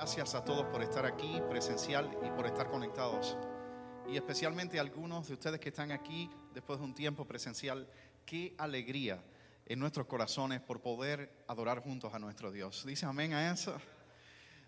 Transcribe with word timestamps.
Gracias 0.00 0.34
a 0.34 0.42
todos 0.42 0.64
por 0.64 0.82
estar 0.82 1.04
aquí 1.04 1.42
presencial 1.50 2.10
y 2.24 2.30
por 2.30 2.46
estar 2.46 2.70
conectados. 2.70 3.36
Y 4.08 4.16
especialmente 4.16 4.78
a 4.78 4.80
algunos 4.80 5.28
de 5.28 5.34
ustedes 5.34 5.60
que 5.60 5.68
están 5.68 5.92
aquí 5.92 6.30
después 6.54 6.78
de 6.78 6.86
un 6.86 6.94
tiempo 6.94 7.26
presencial. 7.26 7.86
Qué 8.24 8.54
alegría 8.56 9.22
en 9.66 9.78
nuestros 9.78 10.06
corazones 10.06 10.62
por 10.62 10.80
poder 10.80 11.44
adorar 11.46 11.82
juntos 11.82 12.14
a 12.14 12.18
nuestro 12.18 12.50
Dios. 12.50 12.82
Dice 12.86 13.04
amén 13.04 13.34
a 13.34 13.52
eso. 13.52 13.76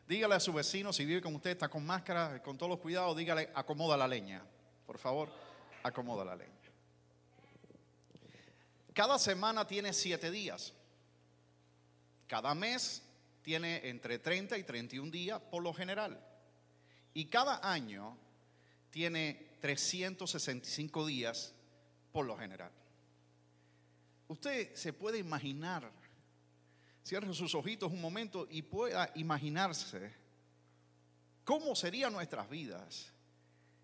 Dígale 0.06 0.34
a 0.34 0.40
su 0.40 0.52
vecino, 0.52 0.92
si 0.92 1.06
vive 1.06 1.22
con 1.22 1.34
usted, 1.34 1.52
está 1.52 1.70
con 1.70 1.86
máscara, 1.86 2.42
con 2.42 2.58
todos 2.58 2.68
los 2.68 2.78
cuidados, 2.78 3.16
dígale, 3.16 3.48
acomoda 3.54 3.96
la 3.96 4.06
leña. 4.06 4.44
Por 4.84 4.98
favor, 4.98 5.30
acomoda 5.82 6.26
la 6.26 6.36
leña. 6.36 6.52
Cada 8.92 9.18
semana 9.18 9.66
tiene 9.66 9.94
siete 9.94 10.30
días. 10.30 10.74
Cada 12.26 12.54
mes 12.54 13.02
tiene 13.42 13.88
entre 13.88 14.18
30 14.18 14.56
y 14.58 14.64
31 14.64 15.10
días 15.10 15.40
por 15.40 15.62
lo 15.62 15.74
general. 15.74 16.18
Y 17.14 17.26
cada 17.26 17.60
año 17.70 18.16
tiene 18.90 19.56
365 19.60 21.06
días 21.06 21.54
por 22.12 22.26
lo 22.26 22.36
general. 22.36 22.70
Usted 24.28 24.74
se 24.74 24.92
puede 24.92 25.18
imaginar, 25.18 25.90
cierre 27.04 27.34
sus 27.34 27.54
ojitos 27.54 27.92
un 27.92 28.00
momento 28.00 28.46
y 28.50 28.62
pueda 28.62 29.10
imaginarse 29.16 30.14
cómo 31.44 31.74
serían 31.74 32.12
nuestras 32.12 32.48
vidas 32.48 33.12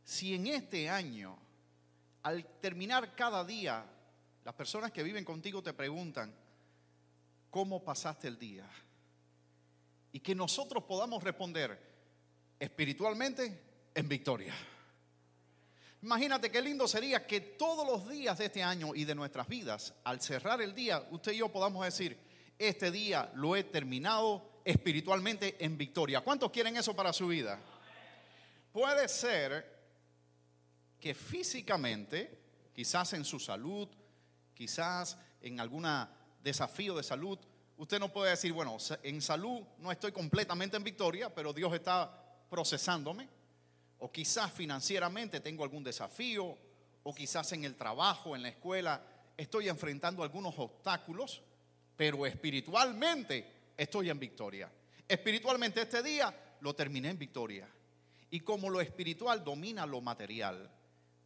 si 0.09 0.35
en 0.35 0.47
este 0.47 0.89
año, 0.89 1.37
al 2.23 2.43
terminar 2.61 3.15
cada 3.15 3.45
día, 3.45 3.85
las 4.43 4.55
personas 4.55 4.91
que 4.91 5.03
viven 5.03 5.23
contigo 5.23 5.63
te 5.63 5.75
preguntan, 5.75 6.35
¿cómo 7.51 7.85
pasaste 7.85 8.27
el 8.27 8.39
día? 8.39 8.67
Y 10.19 10.21
que 10.21 10.35
nosotros 10.35 10.83
podamos 10.83 11.23
responder 11.23 11.79
espiritualmente 12.59 13.63
en 13.95 14.09
victoria. 14.09 14.53
Imagínate 16.03 16.51
qué 16.51 16.61
lindo 16.61 16.89
sería 16.89 17.25
que 17.25 17.41
todos 17.41 17.87
los 17.87 18.11
días 18.11 18.37
de 18.37 18.47
este 18.47 18.61
año 18.61 18.97
y 18.97 19.05
de 19.05 19.15
nuestras 19.15 19.47
vidas, 19.47 19.95
al 20.03 20.21
cerrar 20.21 20.61
el 20.61 20.75
día, 20.75 21.07
usted 21.13 21.31
y 21.31 21.37
yo 21.37 21.51
podamos 21.51 21.85
decir, 21.85 22.19
este 22.59 22.91
día 22.91 23.31
lo 23.37 23.55
he 23.55 23.63
terminado 23.63 24.63
espiritualmente 24.65 25.55
en 25.65 25.79
victoria. 25.79 26.21
¿Cuántos 26.21 26.51
quieren 26.51 26.77
eso 26.77 26.97
para 26.97 27.13
su 27.13 27.29
vida? 27.29 27.61
Puede 28.73 29.07
ser 29.07 29.73
que 30.99 31.15
físicamente, 31.15 32.41
quizás 32.75 33.13
en 33.13 33.25
su 33.25 33.39
salud, 33.39 33.89
quizás 34.53 35.17
en 35.41 35.61
algún 35.61 35.87
desafío 36.43 36.97
de 36.97 37.05
salud, 37.05 37.39
Usted 37.79 38.01
no 38.01 38.13
puede 38.13 38.31
decir, 38.31 38.53
bueno, 38.53 38.77
en 39.05 39.23
salud 39.23 39.63
no 39.79 39.93
estoy 39.93 40.11
completamente 40.11 40.77
en 40.77 40.83
victoria, 40.83 41.33
pero 41.33 41.53
Dios 41.53 41.73
está 41.73 42.11
procesándome. 42.51 43.29
O 44.01 44.11
quizás 44.11 44.53
financieramente 44.53 45.41
tengo 45.41 45.63
algún 45.63 45.85
desafío, 45.85 46.59
o 47.05 47.15
quizás 47.15 47.53
en 47.53 47.65
el 47.65 47.77
trabajo, 47.77 48.35
en 48.35 48.43
la 48.43 48.49
escuela, 48.49 49.01
estoy 49.37 49.69
enfrentando 49.69 50.25
algunos 50.25 50.59
obstáculos, 50.59 51.41
pero 51.97 52.27
espiritualmente 52.27 53.73
estoy 53.77 54.11
en 54.11 54.19
victoria. 54.19 54.71
Espiritualmente 55.07 55.83
este 55.83 56.03
día 56.03 56.35
lo 56.61 56.75
terminé 56.75 57.11
en 57.11 57.19
victoria. 57.19 57.69
Y 58.31 58.41
como 58.41 58.71
lo 58.71 58.81
espiritual 58.81 59.45
domina 59.45 59.87
lo 59.87 60.01
material, 60.01 60.69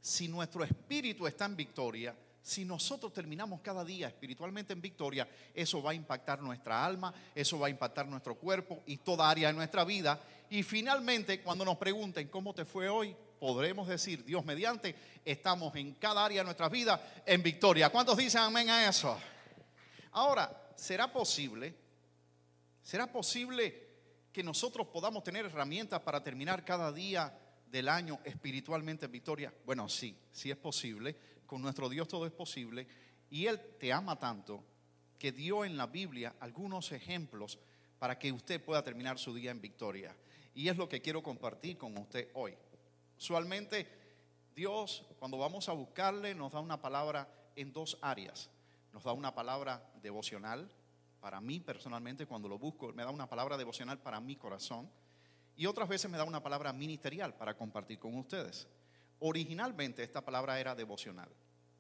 si 0.03 0.29
nuestro 0.29 0.65
espíritu 0.65 1.27
está 1.27 1.47
en 1.47 1.57
victoria, 1.57 2.15
si 2.43 2.65
nosotros 2.65 3.13
terminamos 3.13 3.61
cada 3.61 3.85
día 3.85 4.09
espiritualmente 4.09 4.73
en 4.73 4.83
victoria, 4.83 5.29
eso 5.55 5.81
va 5.81 5.93
a 5.93 5.95
impactar 5.95 6.43
nuestra 6.43 6.85
alma, 6.85 7.15
eso 7.35 7.59
va 7.59 7.69
a 7.69 7.71
impactar 7.71 8.09
nuestro 8.09 8.35
cuerpo 8.35 8.83
y 8.87 8.97
toda 8.99 9.31
área 9.31 9.49
de 9.49 9.55
nuestra 9.55 9.85
vida. 9.85 10.21
Y 10.51 10.65
finalmente, 10.65 11.41
cuando 11.41 11.65
nos 11.65 11.77
pregunten 11.77 12.29
cómo 12.29 12.53
te 12.53 12.65
fue 12.65 12.89
hoy, 12.89 13.15
podremos 13.39 13.87
decir, 13.87 14.25
Dios 14.25 14.45
mediante, 14.45 14.95
estamos 15.25 15.75
en 15.77 15.95
cada 15.95 16.25
área 16.25 16.41
de 16.41 16.45
nuestra 16.45 16.69
vida 16.69 17.23
en 17.25 17.43
victoria. 17.45 17.91
¿Cuántos 17.91 18.17
dicen 18.17 18.41
amén 18.41 18.69
a 18.71 18.89
eso? 18.89 19.17
Ahora, 20.11 20.73
¿será 20.75 21.13
posible? 21.13 21.75
¿Será 22.83 23.11
posible 23.11 23.89
que 24.33 24.43
nosotros 24.43 24.89
podamos 24.89 25.23
tener 25.23 25.47
herramientas 25.47 26.01
para 26.01 26.25
terminar 26.25 26.65
cada 26.65 26.91
día 26.91 27.33
del 27.71 27.89
año 27.89 28.19
espiritualmente 28.25 29.07
en 29.07 29.13
victoria? 29.13 29.55
Bueno, 29.65 29.89
sí, 29.89 30.17
sí 30.33 30.51
es 30.51 30.57
posible 30.57 31.17
con 31.53 31.61
nuestro 31.61 31.91
Dios 31.91 32.09
todo 32.09 32.25
es 32.25 32.33
posible 32.33 32.87
y 33.29 33.45
Él 33.45 33.61
te 33.79 33.93
ama 33.93 34.19
tanto 34.19 34.65
que 35.19 35.33
dio 35.33 35.67
en 35.67 35.77
la 35.77 35.87
Biblia 35.87 36.35
algunos 36.41 36.93
ejemplos 36.93 37.59
para 37.99 38.19
que 38.19 38.33
usted 38.33 38.65
pueda 38.65 38.83
terminar 38.83 39.19
su 39.19 39.35
día 39.35 39.51
en 39.51 39.61
victoria. 39.61 40.17
Y 40.55 40.69
es 40.69 40.79
lo 40.79 40.89
que 40.89 41.03
quiero 41.03 41.23
compartir 41.23 41.77
con 41.77 41.95
usted 41.99 42.31
hoy. 42.33 42.57
Usualmente 43.19 43.87
Dios, 44.57 45.05
cuando 45.19 45.37
vamos 45.37 45.69
a 45.69 45.73
buscarle, 45.73 46.35
nos 46.35 46.53
da 46.53 46.61
una 46.61 46.81
palabra 46.81 47.29
en 47.55 47.71
dos 47.71 47.99
áreas. 48.01 48.49
Nos 48.91 49.05
da 49.05 49.13
una 49.13 49.35
palabra 49.35 49.87
devocional, 50.03 50.71
para 51.21 51.39
mí 51.43 51.61
personalmente 51.61 52.25
cuando 52.25 52.49
lo 52.49 52.59
busco, 52.59 52.95
me 52.95 53.05
da 53.05 53.11
una 53.11 53.29
palabra 53.29 53.59
devocional 53.59 53.99
para 53.99 54.23
mi 54.23 54.37
corazón. 54.37 54.91
Y 55.55 55.67
otras 55.67 55.87
veces 55.87 56.11
me 56.11 56.17
da 56.17 56.25
una 56.25 56.43
palabra 56.43 56.73
ministerial 56.73 57.35
para 57.35 57.55
compartir 57.59 57.99
con 57.99 58.17
ustedes. 58.17 58.67
Originalmente 59.25 60.03
esta 60.03 60.25
palabra 60.25 60.59
era 60.59 60.75
devocional. 60.75 61.29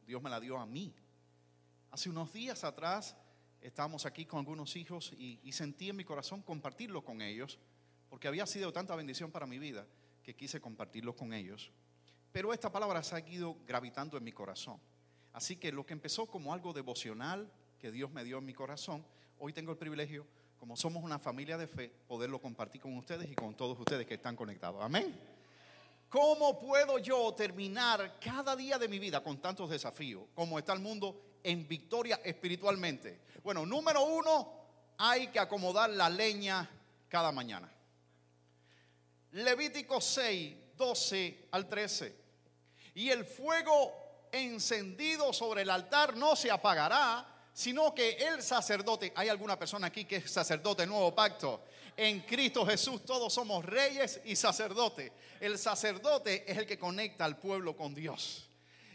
Dios 0.06 0.22
me 0.22 0.30
la 0.30 0.38
dio 0.38 0.58
a 0.58 0.64
mí. 0.64 0.94
Hace 1.90 2.08
unos 2.08 2.32
días 2.32 2.62
atrás 2.62 3.16
estábamos 3.60 4.06
aquí 4.06 4.26
con 4.26 4.38
algunos 4.38 4.76
hijos 4.76 5.12
y, 5.18 5.50
sentí 5.50 5.88
en 5.88 5.96
mi 5.96 6.04
corazón 6.04 6.42
compartirlo 6.42 7.02
con 7.02 7.20
ellos, 7.20 7.58
porque 8.08 8.28
había 8.28 8.46
sido 8.46 8.72
tanta 8.72 8.94
bendición 8.94 9.32
para 9.32 9.46
mi 9.46 9.58
vida 9.58 9.88
que 10.22 10.36
quise 10.36 10.60
compartirlo 10.60 11.16
con 11.16 11.32
ellos. 11.32 11.72
Pero 12.30 12.52
esta 12.52 12.70
palabra 12.70 13.02
se 13.02 13.16
ha 13.16 13.28
ido 13.28 13.56
gravitando 13.66 14.16
en 14.16 14.22
mi 14.22 14.30
corazón. 14.30 14.80
Así 15.32 15.56
que 15.56 15.72
lo 15.72 15.84
que 15.84 15.94
empezó 15.94 16.26
como 16.26 16.54
algo 16.54 16.72
devocional 16.72 17.50
que 17.80 17.90
Dios 17.90 18.12
me 18.12 18.22
dio 18.22 18.38
en 18.38 18.44
mi 18.44 18.54
corazón, 18.54 19.04
hoy 19.40 19.52
tengo 19.52 19.72
el 19.72 19.78
privilegio, 19.78 20.28
como 20.60 20.76
somos 20.76 21.02
una 21.02 21.18
familia 21.18 21.58
de 21.58 21.66
fe, 21.66 21.92
poderlo 22.06 22.40
compartir 22.40 22.80
con 22.80 22.96
ustedes 22.96 23.28
y 23.28 23.34
con 23.34 23.56
todos 23.56 23.76
ustedes 23.80 24.06
que 24.06 24.14
están 24.14 24.36
conectados. 24.36 24.80
Amén. 24.80 25.31
¿Cómo 26.12 26.58
puedo 26.58 26.98
yo 26.98 27.32
terminar 27.32 28.18
cada 28.20 28.54
día 28.54 28.78
de 28.78 28.86
mi 28.86 28.98
vida 28.98 29.22
con 29.22 29.40
tantos 29.40 29.70
desafíos? 29.70 30.24
como 30.34 30.58
está 30.58 30.74
el 30.74 30.80
mundo 30.80 31.38
en 31.42 31.66
victoria 31.66 32.20
espiritualmente? 32.22 33.22
Bueno, 33.42 33.64
número 33.64 34.04
uno, 34.04 34.52
hay 34.98 35.28
que 35.28 35.38
acomodar 35.38 35.88
la 35.88 36.10
leña 36.10 36.68
cada 37.08 37.32
mañana. 37.32 37.72
Levítico 39.30 40.02
6, 40.02 40.76
12 40.76 41.48
al 41.50 41.66
13. 41.66 42.14
Y 42.96 43.08
el 43.08 43.24
fuego 43.24 44.28
encendido 44.32 45.32
sobre 45.32 45.62
el 45.62 45.70
altar 45.70 46.14
no 46.14 46.36
se 46.36 46.50
apagará, 46.50 47.26
sino 47.52 47.94
que 47.94 48.12
el 48.12 48.42
sacerdote, 48.42 49.12
hay 49.14 49.28
alguna 49.28 49.58
persona 49.58 49.88
aquí 49.88 50.04
que 50.04 50.16
es 50.16 50.30
sacerdote 50.30 50.86
nuevo 50.86 51.14
pacto, 51.14 51.62
en 51.96 52.20
Cristo 52.20 52.64
Jesús 52.64 53.04
todos 53.04 53.32
somos 53.32 53.64
reyes 53.64 54.20
y 54.24 54.34
sacerdotes. 54.34 55.12
El 55.40 55.58
sacerdote 55.58 56.50
es 56.50 56.56
el 56.56 56.66
que 56.66 56.78
conecta 56.78 57.24
al 57.24 57.38
pueblo 57.38 57.76
con 57.76 57.94
Dios. 57.94 58.48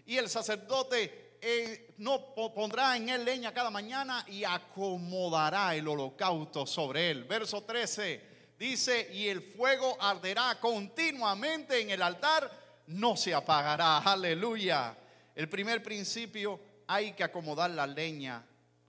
Y 0.06 0.18
el 0.18 0.30
sacerdote 0.30 1.38
eh, 1.40 1.94
no 1.98 2.34
pondrá 2.34 2.98
en 2.98 3.10
él 3.10 3.24
leña 3.24 3.54
cada 3.54 3.70
mañana 3.70 4.26
y 4.28 4.44
acomodará 4.44 5.76
el 5.76 5.88
holocausto 5.88 6.66
sobre 6.66 7.12
él. 7.12 7.26
Verso 7.26 7.62
13 7.62 8.22
dice, 8.58 9.10
y 9.14 9.28
el 9.28 9.42
fuego 9.42 9.96
arderá 10.00 10.60
continuamente 10.60 11.80
en 11.80 11.92
el 11.92 12.02
altar, 12.02 12.50
no 12.88 13.16
se 13.16 13.34
apagará. 13.34 14.00
Aleluya. 14.00 14.98
El 15.36 15.48
primer 15.48 15.84
principio, 15.84 16.60
hay 16.88 17.14
que 17.14 17.24
acomodar 17.24 17.70
la 17.72 17.86
leña 17.86 18.44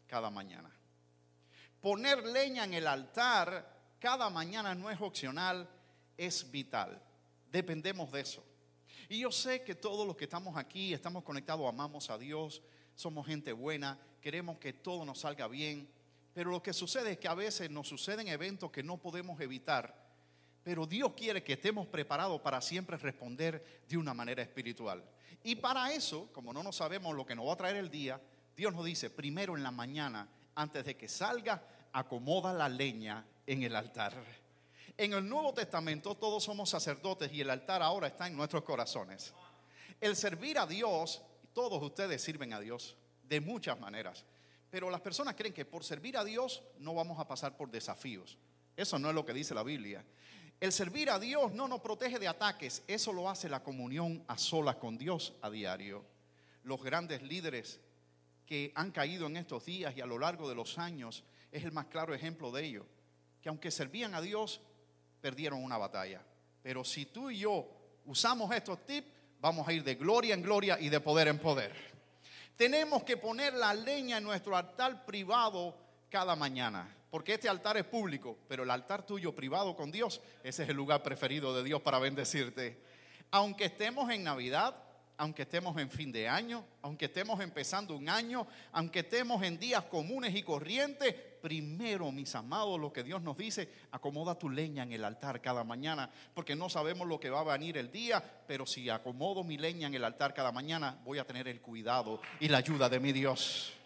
cada 0.07 0.31
mañana. 0.31 0.71
Poner 1.81 2.25
leña 2.25 2.65
en 2.65 2.75
el 2.75 2.87
altar 2.87 3.77
cada 3.99 4.31
mañana 4.31 4.75
no 4.75 4.91
es 4.91 5.01
opcional, 5.01 5.69
es 6.17 6.51
vital. 6.51 7.03
Dependemos 7.51 8.13
de 8.13 8.21
eso. 8.21 8.45
Y 9.09 9.21
yo 9.21 9.33
sé 9.33 9.63
que 9.65 9.75
todos 9.75 10.07
los 10.07 10.17
que 10.17 10.25
estamos 10.25 10.57
aquí, 10.57 10.93
estamos 10.93 11.25
conectados, 11.25 11.69
amamos 11.69 12.11
a 12.11 12.19
Dios, 12.19 12.63
somos 12.95 13.27
gente 13.27 13.53
buena, 13.53 13.99
queremos 14.21 14.59
que 14.59 14.73
todo 14.73 15.05
nos 15.05 15.21
salga 15.21 15.49
bien, 15.49 15.89
pero 16.35 16.51
lo 16.51 16.63
que 16.63 16.73
sucede 16.73 17.13
es 17.13 17.19
que 17.19 17.29
a 17.29 17.35
veces 17.35 17.71
nos 17.71 17.89
suceden 17.89 18.29
eventos 18.29 18.71
que 18.71 18.83
no 18.83 18.99
podemos 18.99 19.41
evitar, 19.41 20.07
pero 20.63 20.87
Dios 20.87 21.15
quiere 21.17 21.43
que 21.43 21.55
estemos 21.55 21.87
preparados 21.87 22.41
para 22.43 22.61
siempre 22.61 22.97
responder 22.99 23.83
de 23.89 23.97
una 23.97 24.13
manera 24.13 24.43
espiritual. 24.43 25.03
Y 25.43 25.57
para 25.57 25.93
eso, 25.93 26.29
como 26.33 26.53
no 26.53 26.63
nos 26.63 26.77
sabemos 26.77 27.15
lo 27.15 27.25
que 27.25 27.35
nos 27.35 27.47
va 27.47 27.53
a 27.53 27.57
traer 27.57 27.77
el 27.77 27.91
día, 27.91 28.21
Dios 28.57 28.75
nos 28.75 28.85
dice, 28.85 29.11
primero 29.11 29.57
en 29.57 29.63
la 29.63 29.71
mañana, 29.71 30.29
antes 30.55 30.85
de 30.85 30.97
que 30.97 31.09
salga, 31.09 31.63
acomoda 31.93 32.53
la 32.53 32.69
leña 32.69 33.25
en 33.47 33.63
el 33.63 33.77
altar. 33.77 34.15
En 34.97 35.13
el 35.13 35.29
Nuevo 35.29 35.55
Testamento 35.55 36.17
todos 36.17 36.43
somos 36.43 36.71
sacerdotes 36.71 37.33
y 37.33 37.41
el 37.41 37.51
altar 37.51 37.83
ahora 37.83 38.09
está 38.09 38.27
en 38.27 38.37
nuestros 38.37 38.65
corazones. 38.65 39.33
El 40.01 40.17
servir 40.17 40.59
a 40.59 40.67
Dios, 40.67 41.23
todos 41.53 41.81
ustedes 41.83 42.23
sirven 42.23 42.53
a 42.53 42.61
Dios 42.61 42.97
de 43.23 43.41
muchas 43.41 43.79
maneras, 43.79 44.25
pero 44.71 44.91
las 44.91 45.01
personas 45.01 45.35
creen 45.35 45.55
que 45.55 45.65
por 45.65 45.85
servir 45.85 46.17
a 46.17 46.25
Dios 46.25 46.63
no 46.79 46.95
vamos 46.95 47.19
a 47.21 47.29
pasar 47.29 47.57
por 47.57 47.71
desafíos. 47.71 48.39
Eso 48.77 48.99
no 48.99 49.09
es 49.09 49.15
lo 49.15 49.25
que 49.25 49.33
dice 49.33 49.55
la 49.55 49.63
Biblia. 49.63 50.05
El 50.61 50.73
servir 50.73 51.09
a 51.09 51.21
Dios 51.21 51.53
no 51.53 51.69
nos 51.69 51.81
protege 51.81 52.19
de 52.19 52.27
ataques, 52.27 52.83
eso 52.89 53.13
lo 53.13 53.31
hace 53.31 53.49
la 53.49 53.63
comunión 53.63 54.25
a 54.27 54.37
solas 54.37 54.77
con 54.77 54.99
Dios 54.99 55.35
a 55.41 55.51
diario. 55.51 56.05
Los 56.65 56.83
grandes 56.83 57.23
líderes 57.23 57.81
que 58.45 58.73
han 58.75 58.91
caído 58.91 59.27
en 59.27 59.37
estos 59.37 59.65
días 59.65 59.97
y 59.97 60.01
a 60.01 60.07
lo 60.07 60.19
largo 60.19 60.49
de 60.49 60.57
los 60.57 60.79
años 60.79 61.23
es 61.53 61.65
el 61.65 61.71
más 61.71 61.87
claro 61.87 62.13
ejemplo 62.13 62.51
de 62.51 62.65
ello, 62.65 62.87
que 63.41 63.49
aunque 63.49 63.71
servían 63.71 64.15
a 64.17 64.21
Dios, 64.21 64.61
perdieron 65.21 65.63
una 65.63 65.79
batalla. 65.79 66.23
Pero 66.63 66.85
si 66.85 67.07
tú 67.07 67.31
y 67.31 67.39
yo 67.39 67.71
usamos 68.07 68.53
estos 68.53 68.85
tips, 68.85 69.07
vamos 69.41 69.69
a 69.69 69.73
ir 69.73 69.85
de 69.85 69.95
gloria 69.95 70.35
en 70.35 70.43
gloria 70.43 70.77
y 70.81 70.89
de 70.89 70.99
poder 70.99 71.29
en 71.29 71.39
poder. 71.39 71.73
Tenemos 72.57 73.05
que 73.05 73.17
poner 73.17 73.55
la 73.55 73.73
leña 73.75 74.19
en 74.19 74.25
nuestro 74.25 74.57
altar 74.57 75.05
privado 75.07 75.77
cada 76.11 76.35
mañana, 76.35 76.93
porque 77.11 77.35
este 77.35 77.49
altar 77.49 77.77
es 77.77 77.85
público, 77.85 78.39
pero 78.49 78.63
el 78.63 78.71
altar 78.71 79.07
tuyo 79.07 79.35
privado 79.35 79.75
con 79.77 79.91
Dios, 79.91 80.21
ese 80.43 80.65
es 80.65 80.69
el 80.69 80.77
lugar 80.77 81.03
preferido 81.03 81.55
de 81.55 81.65
Dios 81.65 81.81
para 81.83 81.99
bendecirte. 81.99 82.83
Aunque 83.31 83.67
estemos 83.67 84.11
en 84.11 84.25
Navidad, 84.25 84.75
aunque 85.19 85.43
estemos 85.43 85.77
en 85.79 85.91
fin 85.91 86.13
de 86.13 86.29
año, 86.29 86.65
aunque 86.81 87.07
estemos 87.07 87.41
empezando 87.41 87.97
un 87.97 88.09
año, 88.09 88.47
aunque 88.73 89.01
estemos 89.01 89.43
en 89.43 89.59
días 89.59 89.85
comunes 89.85 90.35
y 90.35 90.45
corrientes, 90.45 91.13
primero, 91.43 92.13
mis 92.13 92.35
amados, 92.37 92.79
lo 92.79 92.93
que 92.93 93.03
Dios 93.03 93.21
nos 93.21 93.37
dice, 93.37 93.69
acomoda 93.91 94.39
tu 94.39 94.49
leña 94.49 94.85
en 94.85 94.93
el 94.93 95.05
altar 95.05 95.41
cada 95.41 95.65
mañana, 95.65 96.09
porque 96.35 96.55
no 96.55 96.69
sabemos 96.69 97.09
lo 97.09 97.19
que 97.19 97.31
va 97.31 97.41
a 97.41 97.59
venir 97.59 97.79
el 97.79 97.91
día, 97.91 98.23
pero 98.47 98.65
si 98.65 98.89
acomodo 98.91 99.43
mi 99.43 99.59
leña 99.59 99.89
en 99.89 99.95
el 99.95 100.05
altar 100.05 100.35
cada 100.35 100.53
mañana, 100.53 101.01
voy 101.05 101.19
a 101.19 101.27
tener 101.27 101.49
el 101.49 101.61
cuidado 101.61 102.21
y 102.39 102.49
la 102.49 102.59
ayuda 102.59 102.89
de 102.89 103.01
mi 103.01 103.13
Dios. 103.13 103.78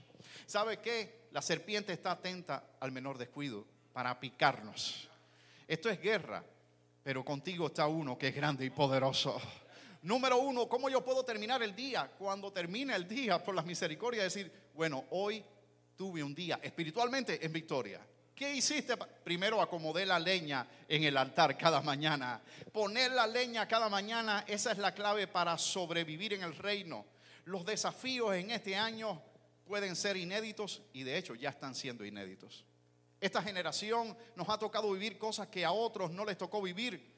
¿Sabe 0.52 0.80
qué? 0.80 1.28
La 1.30 1.40
serpiente 1.40 1.94
está 1.94 2.10
atenta 2.10 2.62
al 2.78 2.92
menor 2.92 3.16
descuido 3.16 3.64
para 3.90 4.20
picarnos. 4.20 5.08
Esto 5.66 5.88
es 5.88 5.98
guerra, 5.98 6.44
pero 7.02 7.24
contigo 7.24 7.68
está 7.68 7.86
uno 7.86 8.18
que 8.18 8.28
es 8.28 8.34
grande 8.34 8.66
y 8.66 8.68
poderoso. 8.68 9.40
Número 10.02 10.36
uno, 10.36 10.68
¿cómo 10.68 10.90
yo 10.90 11.02
puedo 11.02 11.24
terminar 11.24 11.62
el 11.62 11.74
día? 11.74 12.06
Cuando 12.18 12.52
termine 12.52 12.94
el 12.94 13.08
día, 13.08 13.42
por 13.42 13.54
la 13.54 13.62
misericordia, 13.62 14.24
decir, 14.24 14.52
bueno, 14.74 15.06
hoy 15.12 15.42
tuve 15.96 16.22
un 16.22 16.34
día 16.34 16.60
espiritualmente 16.62 17.42
en 17.42 17.50
victoria. 17.50 18.06
¿Qué 18.34 18.54
hiciste? 18.54 18.94
Primero 19.24 19.58
acomodé 19.62 20.04
la 20.04 20.18
leña 20.18 20.66
en 20.86 21.04
el 21.04 21.16
altar 21.16 21.56
cada 21.56 21.80
mañana. 21.80 22.42
Poner 22.70 23.12
la 23.12 23.26
leña 23.26 23.66
cada 23.66 23.88
mañana, 23.88 24.44
esa 24.46 24.72
es 24.72 24.76
la 24.76 24.92
clave 24.92 25.28
para 25.28 25.56
sobrevivir 25.56 26.34
en 26.34 26.42
el 26.42 26.54
reino. 26.54 27.06
Los 27.46 27.64
desafíos 27.64 28.34
en 28.34 28.50
este 28.50 28.76
año 28.76 29.31
pueden 29.64 29.96
ser 29.96 30.16
inéditos 30.16 30.82
y 30.92 31.02
de 31.02 31.16
hecho 31.16 31.34
ya 31.34 31.50
están 31.50 31.74
siendo 31.74 32.04
inéditos. 32.04 32.64
Esta 33.20 33.42
generación 33.42 34.16
nos 34.34 34.48
ha 34.48 34.58
tocado 34.58 34.90
vivir 34.92 35.18
cosas 35.18 35.48
que 35.48 35.64
a 35.64 35.72
otros 35.72 36.10
no 36.10 36.24
les 36.24 36.36
tocó 36.36 36.60
vivir, 36.60 37.12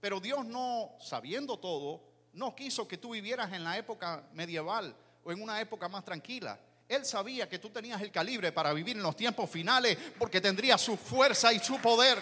pero 0.00 0.20
Dios 0.20 0.44
no, 0.44 0.96
sabiendo 1.00 1.58
todo, 1.58 2.02
no 2.34 2.54
quiso 2.54 2.86
que 2.86 2.98
tú 2.98 3.12
vivieras 3.12 3.52
en 3.52 3.64
la 3.64 3.78
época 3.78 4.28
medieval 4.32 4.94
o 5.24 5.32
en 5.32 5.42
una 5.42 5.60
época 5.60 5.88
más 5.88 6.04
tranquila. 6.04 6.60
Él 6.88 7.04
sabía 7.04 7.48
que 7.48 7.58
tú 7.58 7.70
tenías 7.70 8.00
el 8.00 8.10
calibre 8.10 8.52
para 8.52 8.72
vivir 8.72 8.96
en 8.96 9.02
los 9.02 9.16
tiempos 9.16 9.50
finales 9.50 9.98
porque 10.18 10.40
tendría 10.40 10.78
su 10.78 10.96
fuerza 10.96 11.52
y 11.52 11.58
su 11.58 11.78
poder. 11.78 12.18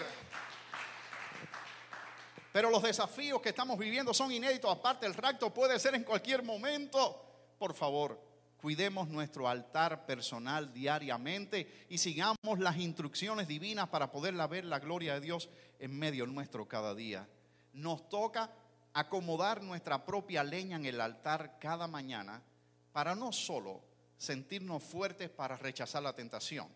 Pero 2.51 2.69
los 2.69 2.81
desafíos 2.81 3.41
que 3.41 3.49
estamos 3.49 3.77
viviendo 3.77 4.13
son 4.13 4.31
inéditos. 4.31 4.75
Aparte, 4.75 5.05
el 5.05 5.13
rapto 5.13 5.53
puede 5.53 5.79
ser 5.79 5.95
en 5.95 6.03
cualquier 6.03 6.43
momento. 6.43 7.23
Por 7.59 7.73
favor, 7.73 8.19
cuidemos 8.61 9.07
nuestro 9.07 9.47
altar 9.47 10.05
personal 10.05 10.73
diariamente 10.73 11.85
y 11.89 11.97
sigamos 11.97 12.59
las 12.59 12.77
instrucciones 12.77 13.47
divinas 13.47 13.89
para 13.89 14.11
poder 14.11 14.35
ver 14.47 14.65
la 14.65 14.79
gloria 14.79 15.15
de 15.15 15.21
Dios 15.21 15.49
en 15.79 15.97
medio 15.97 16.25
nuestro 16.25 16.67
cada 16.67 16.93
día. 16.95 17.27
Nos 17.73 18.09
toca 18.09 18.51
acomodar 18.93 19.61
nuestra 19.61 20.05
propia 20.05 20.43
leña 20.43 20.77
en 20.77 20.85
el 20.85 20.99
altar 20.99 21.59
cada 21.59 21.87
mañana 21.87 22.41
para 22.91 23.15
no 23.15 23.31
solo 23.31 23.81
sentirnos 24.17 24.83
fuertes 24.83 25.29
para 25.29 25.55
rechazar 25.55 26.01
la 26.01 26.13
tentación. 26.13 26.67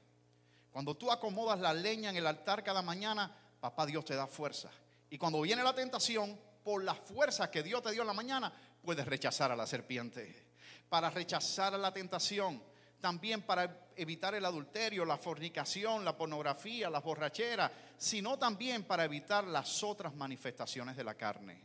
Cuando 0.72 0.96
tú 0.96 1.12
acomodas 1.12 1.60
la 1.60 1.74
leña 1.74 2.12
en 2.12 2.18
el 2.18 2.28
altar 2.28 2.64
cada 2.64 2.82
mañana, 2.82 3.36
papá 3.60 3.86
Dios 3.86 4.06
te 4.06 4.16
da 4.16 4.28
fuerza. 4.28 4.70
Y 5.10 5.18
cuando 5.18 5.42
viene 5.42 5.64
la 5.64 5.74
tentación, 5.74 6.40
por 6.64 6.84
la 6.84 6.94
fuerza 6.94 7.50
que 7.50 7.64
Dios 7.64 7.82
te 7.82 7.92
dio 7.92 8.02
en 8.02 8.08
la 8.08 8.14
mañana, 8.14 8.54
puedes 8.82 9.06
rechazar 9.06 9.52
a 9.52 9.56
la 9.56 9.66
serpiente. 9.66 10.51
Para 10.92 11.10
rechazar 11.10 11.72
la 11.80 11.94
tentación, 11.94 12.62
también 13.00 13.44
para 13.44 13.92
evitar 13.96 14.36
el 14.36 14.44
adulterio, 14.44 15.06
la 15.06 15.16
fornicación, 15.16 16.04
la 16.04 16.18
pornografía, 16.18 16.90
la 16.90 17.00
borrachera, 17.00 17.72
sino 17.98 18.38
también 18.38 18.84
para 18.84 19.06
evitar 19.06 19.46
las 19.46 19.84
otras 19.84 20.14
manifestaciones 20.14 20.98
de 20.98 21.06
la 21.06 21.14
carne. 21.14 21.64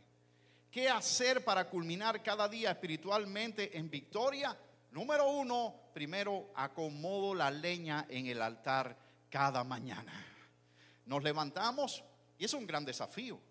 ¿Qué 0.71 0.87
hacer 0.87 1.43
para 1.43 1.69
culminar 1.69 2.23
cada 2.23 2.47
día 2.47 2.71
espiritualmente 2.71 3.77
en 3.77 3.89
victoria? 3.89 4.57
Número 4.91 5.29
uno, 5.29 5.75
primero 5.93 6.53
acomodo 6.55 7.35
la 7.35 7.51
leña 7.51 8.05
en 8.07 8.27
el 8.27 8.41
altar 8.41 8.97
cada 9.29 9.65
mañana. 9.65 10.25
Nos 11.05 11.21
levantamos 11.21 12.01
y 12.37 12.45
es 12.45 12.53
un 12.53 12.65
gran 12.65 12.85
desafío. 12.85 13.41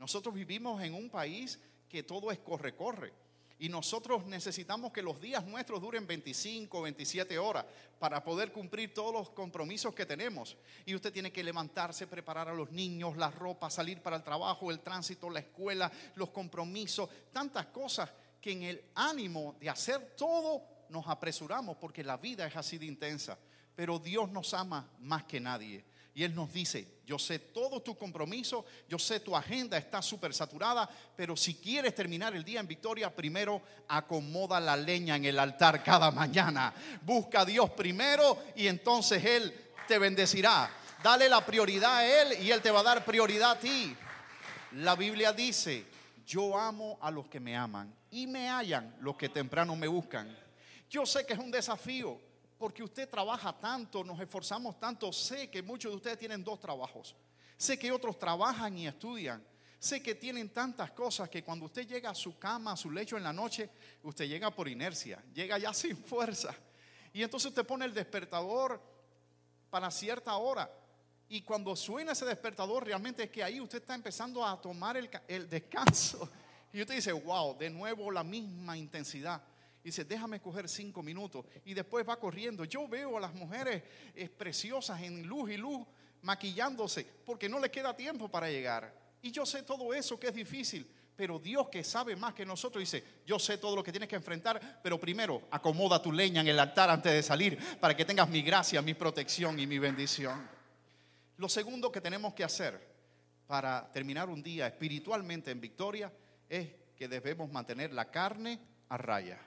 Nosotros 0.00 0.34
vivimos 0.34 0.82
en 0.82 0.94
un 0.94 1.08
país 1.10 1.60
que 1.88 2.02
todo 2.02 2.32
es 2.32 2.40
corre-corre. 2.40 3.12
Y 3.62 3.68
nosotros 3.68 4.26
necesitamos 4.26 4.90
que 4.90 5.02
los 5.02 5.20
días 5.20 5.46
nuestros 5.46 5.80
duren 5.80 6.04
25, 6.04 6.82
27 6.82 7.38
horas 7.38 7.64
para 7.96 8.24
poder 8.24 8.50
cumplir 8.50 8.92
todos 8.92 9.12
los 9.14 9.30
compromisos 9.30 9.94
que 9.94 10.04
tenemos. 10.04 10.56
Y 10.84 10.96
usted 10.96 11.12
tiene 11.12 11.30
que 11.30 11.44
levantarse, 11.44 12.08
preparar 12.08 12.48
a 12.48 12.54
los 12.54 12.72
niños, 12.72 13.16
la 13.16 13.30
ropa, 13.30 13.70
salir 13.70 14.02
para 14.02 14.16
el 14.16 14.24
trabajo, 14.24 14.72
el 14.72 14.80
tránsito, 14.80 15.30
la 15.30 15.38
escuela, 15.38 15.92
los 16.16 16.30
compromisos, 16.30 17.08
tantas 17.32 17.66
cosas 17.66 18.10
que 18.40 18.50
en 18.50 18.64
el 18.64 18.84
ánimo 18.96 19.54
de 19.60 19.70
hacer 19.70 20.16
todo 20.16 20.64
nos 20.88 21.06
apresuramos 21.06 21.76
porque 21.76 22.02
la 22.02 22.16
vida 22.16 22.44
es 22.44 22.56
así 22.56 22.78
de 22.78 22.86
intensa. 22.86 23.38
Pero 23.76 24.00
Dios 24.00 24.28
nos 24.32 24.54
ama 24.54 24.90
más 24.98 25.22
que 25.22 25.38
nadie. 25.38 25.84
Y 26.14 26.24
Él 26.24 26.34
nos 26.34 26.52
dice, 26.52 27.00
yo 27.06 27.18
sé 27.18 27.38
todo 27.38 27.80
tu 27.80 27.96
compromiso, 27.96 28.66
yo 28.88 28.98
sé 28.98 29.20
tu 29.20 29.34
agenda 29.34 29.78
está 29.78 30.02
súper 30.02 30.34
saturada, 30.34 30.88
pero 31.16 31.36
si 31.36 31.54
quieres 31.54 31.94
terminar 31.94 32.34
el 32.34 32.44
día 32.44 32.60
en 32.60 32.66
victoria, 32.66 33.14
primero 33.14 33.62
acomoda 33.88 34.60
la 34.60 34.76
leña 34.76 35.16
en 35.16 35.24
el 35.24 35.38
altar 35.38 35.82
cada 35.82 36.10
mañana. 36.10 36.72
Busca 37.02 37.40
a 37.40 37.44
Dios 37.44 37.70
primero 37.70 38.42
y 38.56 38.66
entonces 38.66 39.24
Él 39.24 39.54
te 39.88 39.98
bendecirá. 39.98 40.70
Dale 41.02 41.28
la 41.28 41.44
prioridad 41.44 41.96
a 41.96 42.06
Él 42.06 42.42
y 42.42 42.50
Él 42.50 42.60
te 42.60 42.70
va 42.70 42.80
a 42.80 42.84
dar 42.84 43.04
prioridad 43.04 43.52
a 43.52 43.58
ti. 43.58 43.96
La 44.72 44.94
Biblia 44.94 45.32
dice, 45.32 45.86
yo 46.26 46.58
amo 46.58 46.98
a 47.00 47.10
los 47.10 47.26
que 47.28 47.40
me 47.40 47.56
aman 47.56 47.94
y 48.10 48.26
me 48.26 48.48
hallan 48.48 48.96
los 49.00 49.16
que 49.16 49.28
temprano 49.28 49.74
me 49.76 49.88
buscan. 49.88 50.34
Yo 50.88 51.06
sé 51.06 51.24
que 51.26 51.32
es 51.32 51.38
un 51.38 51.50
desafío 51.50 52.20
porque 52.62 52.84
usted 52.84 53.08
trabaja 53.08 53.52
tanto, 53.52 54.04
nos 54.04 54.20
esforzamos 54.20 54.78
tanto. 54.78 55.12
Sé 55.12 55.50
que 55.50 55.60
muchos 55.64 55.90
de 55.90 55.96
ustedes 55.96 56.16
tienen 56.16 56.44
dos 56.44 56.60
trabajos. 56.60 57.16
Sé 57.56 57.76
que 57.76 57.90
otros 57.90 58.16
trabajan 58.20 58.78
y 58.78 58.86
estudian. 58.86 59.44
Sé 59.80 60.00
que 60.00 60.14
tienen 60.14 60.48
tantas 60.50 60.92
cosas 60.92 61.28
que 61.28 61.42
cuando 61.42 61.64
usted 61.64 61.88
llega 61.88 62.10
a 62.10 62.14
su 62.14 62.38
cama, 62.38 62.70
a 62.70 62.76
su 62.76 62.92
lecho 62.92 63.16
en 63.16 63.24
la 63.24 63.32
noche, 63.32 63.68
usted 64.04 64.28
llega 64.28 64.52
por 64.52 64.68
inercia, 64.68 65.20
llega 65.34 65.58
ya 65.58 65.74
sin 65.74 65.96
fuerza. 65.96 66.54
Y 67.12 67.24
entonces 67.24 67.48
usted 67.48 67.66
pone 67.66 67.84
el 67.84 67.92
despertador 67.92 68.80
para 69.68 69.90
cierta 69.90 70.36
hora. 70.36 70.70
Y 71.30 71.42
cuando 71.42 71.74
suena 71.74 72.12
ese 72.12 72.26
despertador, 72.26 72.86
realmente 72.86 73.24
es 73.24 73.30
que 73.30 73.42
ahí 73.42 73.60
usted 73.60 73.78
está 73.78 73.96
empezando 73.96 74.46
a 74.46 74.60
tomar 74.60 74.96
el, 74.96 75.50
descanso. 75.50 76.30
Y 76.72 76.80
usted 76.80 76.94
dice, 76.94 77.10
wow, 77.10 77.58
de 77.58 77.70
nuevo 77.70 78.08
la 78.12 78.22
misma 78.22 78.76
intensidad 78.76 79.42
y 79.82 79.88
dice, 79.88 80.04
déjame 80.04 80.40
coger 80.40 80.68
cinco 80.68 81.02
minutos. 81.02 81.44
Y 81.64 81.74
después 81.74 82.08
va 82.08 82.18
corriendo. 82.18 82.64
Yo 82.64 82.86
veo 82.86 83.16
a 83.16 83.20
las 83.20 83.34
mujeres 83.34 83.82
eh, 84.14 84.28
preciosas 84.28 85.02
en 85.02 85.26
luz 85.26 85.50
y 85.50 85.56
luz 85.56 85.84
maquillándose 86.22 87.04
porque 87.24 87.48
no 87.48 87.58
le 87.58 87.70
queda 87.70 87.96
tiempo 87.96 88.28
para 88.28 88.48
llegar. 88.48 88.94
Y 89.22 89.32
yo 89.32 89.44
sé 89.44 89.62
todo 89.62 89.92
eso 89.92 90.18
que 90.18 90.28
es 90.28 90.34
difícil. 90.34 90.88
Pero 91.16 91.38
Dios 91.38 91.68
que 91.68 91.84
sabe 91.84 92.16
más 92.16 92.32
que 92.32 92.46
nosotros 92.46 92.80
dice, 92.80 93.04
yo 93.26 93.38
sé 93.38 93.58
todo 93.58 93.76
lo 93.76 93.82
que 93.82 93.92
tienes 93.92 94.08
que 94.08 94.16
enfrentar, 94.16 94.80
pero 94.82 94.98
primero 94.98 95.42
acomoda 95.50 96.00
tu 96.00 96.10
leña 96.10 96.40
en 96.40 96.48
el 96.48 96.58
altar 96.58 96.88
antes 96.88 97.12
de 97.12 97.22
salir 97.22 97.58
para 97.78 97.94
que 97.94 98.04
tengas 98.04 98.28
mi 98.28 98.40
gracia, 98.40 98.80
mi 98.80 98.94
protección 98.94 99.58
y 99.58 99.66
mi 99.66 99.78
bendición. 99.78 100.48
Lo 101.36 101.48
segundo 101.48 101.92
que 101.92 102.00
tenemos 102.00 102.32
que 102.34 102.44
hacer 102.44 102.80
para 103.46 103.90
terminar 103.92 104.30
un 104.30 104.42
día 104.42 104.66
espiritualmente 104.66 105.50
en 105.50 105.60
victoria 105.60 106.10
es 106.48 106.68
que 106.96 107.08
debemos 107.08 107.50
mantener 107.52 107.92
la 107.92 108.10
carne 108.10 108.58
a 108.88 108.96
raya. 108.96 109.38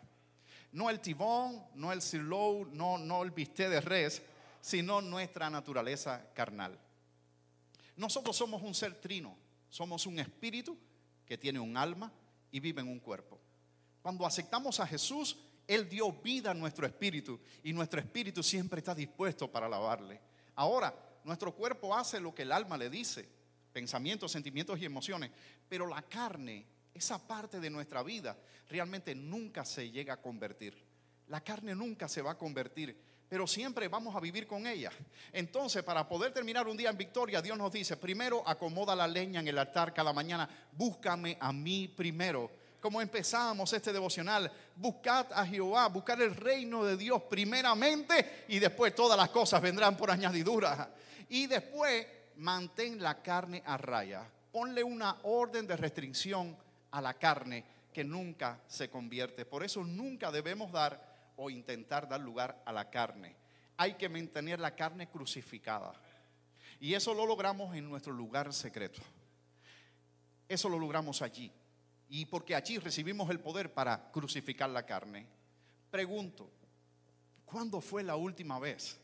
No 0.76 0.90
el 0.90 1.00
tibón, 1.00 1.64
no 1.76 1.94
el 1.94 2.02
sirlow, 2.02 2.66
no, 2.74 2.98
no 2.98 3.24
el 3.24 3.32
bistec 3.32 3.70
de 3.70 3.80
res, 3.80 4.22
sino 4.60 5.00
nuestra 5.00 5.50
naturaleza 5.50 6.34
carnal. 6.34 6.78
Nosotros 7.96 8.36
somos 8.36 8.62
un 8.62 8.76
ser 8.76 9.00
trino, 9.00 9.38
somos 9.70 10.06
un 10.06 10.20
espíritu 10.20 10.78
que 11.26 11.38
tiene 11.38 11.62
un 11.62 11.78
alma 11.78 12.12
y 12.52 12.60
vive 12.60 12.82
en 12.82 12.90
un 12.90 13.00
cuerpo. 13.00 13.40
Cuando 14.02 14.26
aceptamos 14.26 14.82
a 14.82 14.86
Jesús, 14.86 15.38
Él 15.66 15.88
dio 15.88 16.12
vida 16.12 16.52
a 16.52 16.54
nuestro 16.54 16.86
espíritu 16.86 17.40
y 17.64 17.72
nuestro 17.72 18.02
espíritu 18.02 18.44
siempre 18.44 18.80
está 18.80 18.94
dispuesto 18.94 19.50
para 19.50 19.68
alabarle. 19.68 20.20
Ahora, 20.56 20.94
nuestro 21.24 21.56
cuerpo 21.56 21.96
hace 21.96 22.20
lo 22.20 22.36
que 22.36 22.42
el 22.42 22.52
alma 22.52 22.78
le 22.78 22.90
dice, 22.90 23.30
pensamientos, 23.72 24.34
sentimientos 24.34 24.78
y 24.82 24.84
emociones. 24.84 25.32
Pero 25.70 25.88
la 25.88 26.02
carne, 26.02 26.66
esa 26.96 27.20
parte 27.20 27.60
de 27.60 27.70
nuestra 27.70 28.02
vida, 28.02 28.38
realmente 28.70 29.14
nunca 29.14 29.66
se 29.66 29.92
llega 29.92 30.14
a 30.14 30.22
convertir. 30.22 30.82
La 31.28 31.42
carne 31.42 31.76
nunca 31.76 32.08
se 32.08 32.22
va 32.22 32.32
a 32.32 32.38
convertir, 32.38 32.98
pero 33.28 33.46
siempre 33.46 33.90
vamos 33.90 34.16
a 34.16 34.22
vivir 34.22 34.48
con 34.48 34.66
ella. 34.66 34.92
Entonces, 35.34 35.84
para 35.84 36.08
poder 36.08 36.32
terminar 36.34 36.68
un 36.68 36.78
día 36.78 36.90
en 36.90 36.98
victoria, 36.98 37.42
Dios 37.42 37.58
nos 37.58 37.72
dice, 37.72 37.98
primero 37.98 38.48
acomoda 38.48 38.96
la 38.96 39.08
leña 39.08 39.42
en 39.42 39.48
el 39.50 39.58
altar 39.58 39.94
cada 39.94 40.14
mañana, 40.14 40.48
búscame 40.72 41.38
a 41.40 41.52
mí 41.52 41.90
primero. 41.90 42.50
Como 42.80 43.02
empezamos 43.02 43.74
este 43.74 43.92
devocional, 43.92 44.50
buscad 44.76 45.34
a 45.34 45.46
Jehová, 45.46 45.88
buscar 45.88 46.22
el 46.22 46.36
reino 46.36 46.86
de 46.86 46.96
Dios 46.96 47.24
primeramente 47.24 48.46
y 48.48 48.60
después 48.60 48.96
todas 48.96 49.18
las 49.18 49.30
cosas 49.30 49.62
vendrán 49.62 49.98
por 49.98 50.12
añadidura. 50.12 50.94
Y 51.30 51.48
después 51.48 52.06
mantén 52.38 53.02
la 53.02 53.22
carne 53.22 53.64
a 53.66 53.76
raya. 53.76 54.30
Ponle 54.52 54.84
una 54.84 55.18
orden 55.24 55.66
de 55.66 55.76
restricción 55.76 56.56
a 56.96 57.02
la 57.02 57.14
carne 57.16 57.66
que 57.92 58.06
nunca 58.06 58.62
se 58.68 58.90
convierte. 58.90 59.46
Por 59.46 59.64
eso 59.64 59.84
nunca 59.84 60.32
debemos 60.32 60.72
dar 60.72 61.34
o 61.36 61.50
intentar 61.50 62.08
dar 62.08 62.22
lugar 62.22 62.64
a 62.66 62.72
la 62.72 62.90
carne. 62.90 63.36
Hay 63.76 63.96
que 63.96 64.08
mantener 64.08 64.60
la 64.60 64.76
carne 64.76 65.10
crucificada. 65.10 65.92
Y 66.80 66.94
eso 66.94 67.14
lo 67.14 67.26
logramos 67.26 67.76
en 67.76 67.90
nuestro 67.90 68.14
lugar 68.14 68.54
secreto. 68.54 69.02
Eso 70.48 70.70
lo 70.70 70.80
logramos 70.80 71.22
allí. 71.22 71.52
Y 72.08 72.26
porque 72.26 72.56
allí 72.56 72.78
recibimos 72.78 73.30
el 73.30 73.42
poder 73.42 73.74
para 73.74 74.10
crucificar 74.12 74.70
la 74.70 74.86
carne. 74.86 75.28
Pregunto, 75.92 76.50
¿cuándo 77.44 77.82
fue 77.82 78.04
la 78.04 78.16
última 78.16 78.58
vez? 78.58 78.98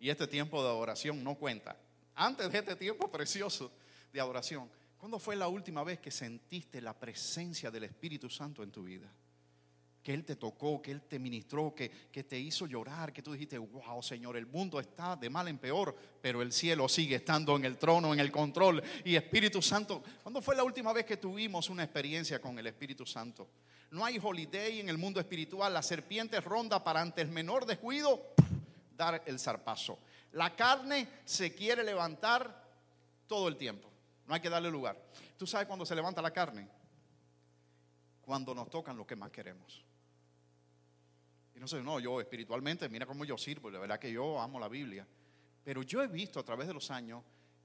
Y 0.00 0.10
este 0.10 0.26
tiempo 0.26 0.62
de 0.62 0.68
adoración 0.68 1.22
no 1.22 1.36
cuenta 1.36 1.76
antes 2.16 2.50
de 2.50 2.58
este 2.58 2.74
tiempo 2.74 3.10
precioso 3.10 3.70
de 4.10 4.20
adoración, 4.20 4.70
¿cuándo 4.98 5.18
fue 5.18 5.36
la 5.36 5.48
última 5.48 5.84
vez 5.84 5.98
que 5.98 6.10
sentiste 6.10 6.80
la 6.80 6.98
presencia 6.98 7.70
del 7.70 7.84
Espíritu 7.84 8.28
Santo 8.28 8.62
en 8.62 8.70
tu 8.70 8.84
vida? 8.84 9.10
Que 10.02 10.14
Él 10.14 10.24
te 10.24 10.36
tocó, 10.36 10.80
que 10.80 10.92
Él 10.92 11.02
te 11.02 11.18
ministró, 11.18 11.74
que, 11.74 11.90
que 11.90 12.24
te 12.24 12.38
hizo 12.38 12.66
llorar, 12.66 13.12
que 13.12 13.22
tú 13.22 13.32
dijiste, 13.32 13.58
wow 13.58 14.02
Señor, 14.02 14.36
el 14.36 14.46
mundo 14.46 14.78
está 14.78 15.16
de 15.16 15.28
mal 15.28 15.48
en 15.48 15.58
peor, 15.58 15.96
pero 16.20 16.42
el 16.42 16.52
cielo 16.52 16.88
sigue 16.88 17.16
estando 17.16 17.56
en 17.56 17.64
el 17.64 17.76
trono, 17.76 18.12
en 18.12 18.20
el 18.20 18.30
control. 18.30 18.82
Y 19.04 19.16
Espíritu 19.16 19.60
Santo, 19.60 20.02
¿cuándo 20.22 20.40
fue 20.40 20.54
la 20.54 20.64
última 20.64 20.92
vez 20.92 21.04
que 21.04 21.16
tuvimos 21.16 21.70
una 21.70 21.82
experiencia 21.82 22.40
con 22.40 22.58
el 22.58 22.66
Espíritu 22.66 23.04
Santo? 23.04 23.48
No 23.90 24.04
hay 24.04 24.18
holiday 24.22 24.80
en 24.80 24.88
el 24.88 24.98
mundo 24.98 25.20
espiritual, 25.20 25.72
la 25.72 25.82
serpiente 25.82 26.40
ronda 26.40 26.82
para 26.82 27.00
ante 27.00 27.22
el 27.22 27.28
menor 27.28 27.66
descuido 27.66 28.34
dar 28.96 29.22
el 29.26 29.38
zarpazo. 29.38 29.98
La 30.32 30.54
carne 30.54 31.08
se 31.24 31.54
quiere 31.54 31.84
levantar 31.84 32.64
todo 33.26 33.48
el 33.48 33.56
tiempo. 33.56 33.90
No 34.26 34.34
hay 34.34 34.40
que 34.40 34.50
darle 34.50 34.70
lugar. 34.70 35.00
¿Tú 35.36 35.46
sabes 35.46 35.66
cuándo 35.66 35.86
se 35.86 35.94
levanta 35.94 36.20
la 36.20 36.32
carne? 36.32 36.68
Cuando 38.20 38.54
nos 38.54 38.68
tocan 38.68 38.96
lo 38.96 39.06
que 39.06 39.16
más 39.16 39.30
queremos. 39.30 39.84
Y 41.54 41.60
no 41.60 41.68
sé, 41.68 41.82
no, 41.82 42.00
yo 42.00 42.20
espiritualmente, 42.20 42.88
mira 42.88 43.06
cómo 43.06 43.24
yo 43.24 43.38
sirvo, 43.38 43.70
la 43.70 43.78
verdad 43.78 43.98
que 43.98 44.12
yo 44.12 44.40
amo 44.40 44.58
la 44.60 44.68
Biblia. 44.68 45.06
Pero 45.64 45.82
yo 45.82 46.02
he 46.02 46.06
visto 46.06 46.38
a 46.38 46.44
través 46.44 46.66
de 46.66 46.74
los 46.74 46.90
años 46.90 47.22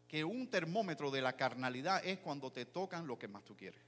que 0.07 0.23
un 0.23 0.49
termómetro 0.49 1.11
de 1.11 1.21
la 1.21 1.35
carnalidad 1.35 2.05
es 2.05 2.19
cuando 2.19 2.51
te 2.51 2.65
tocan 2.65 3.07
lo 3.07 3.17
que 3.17 3.27
más 3.27 3.43
tú 3.43 3.55
quieres. 3.55 3.81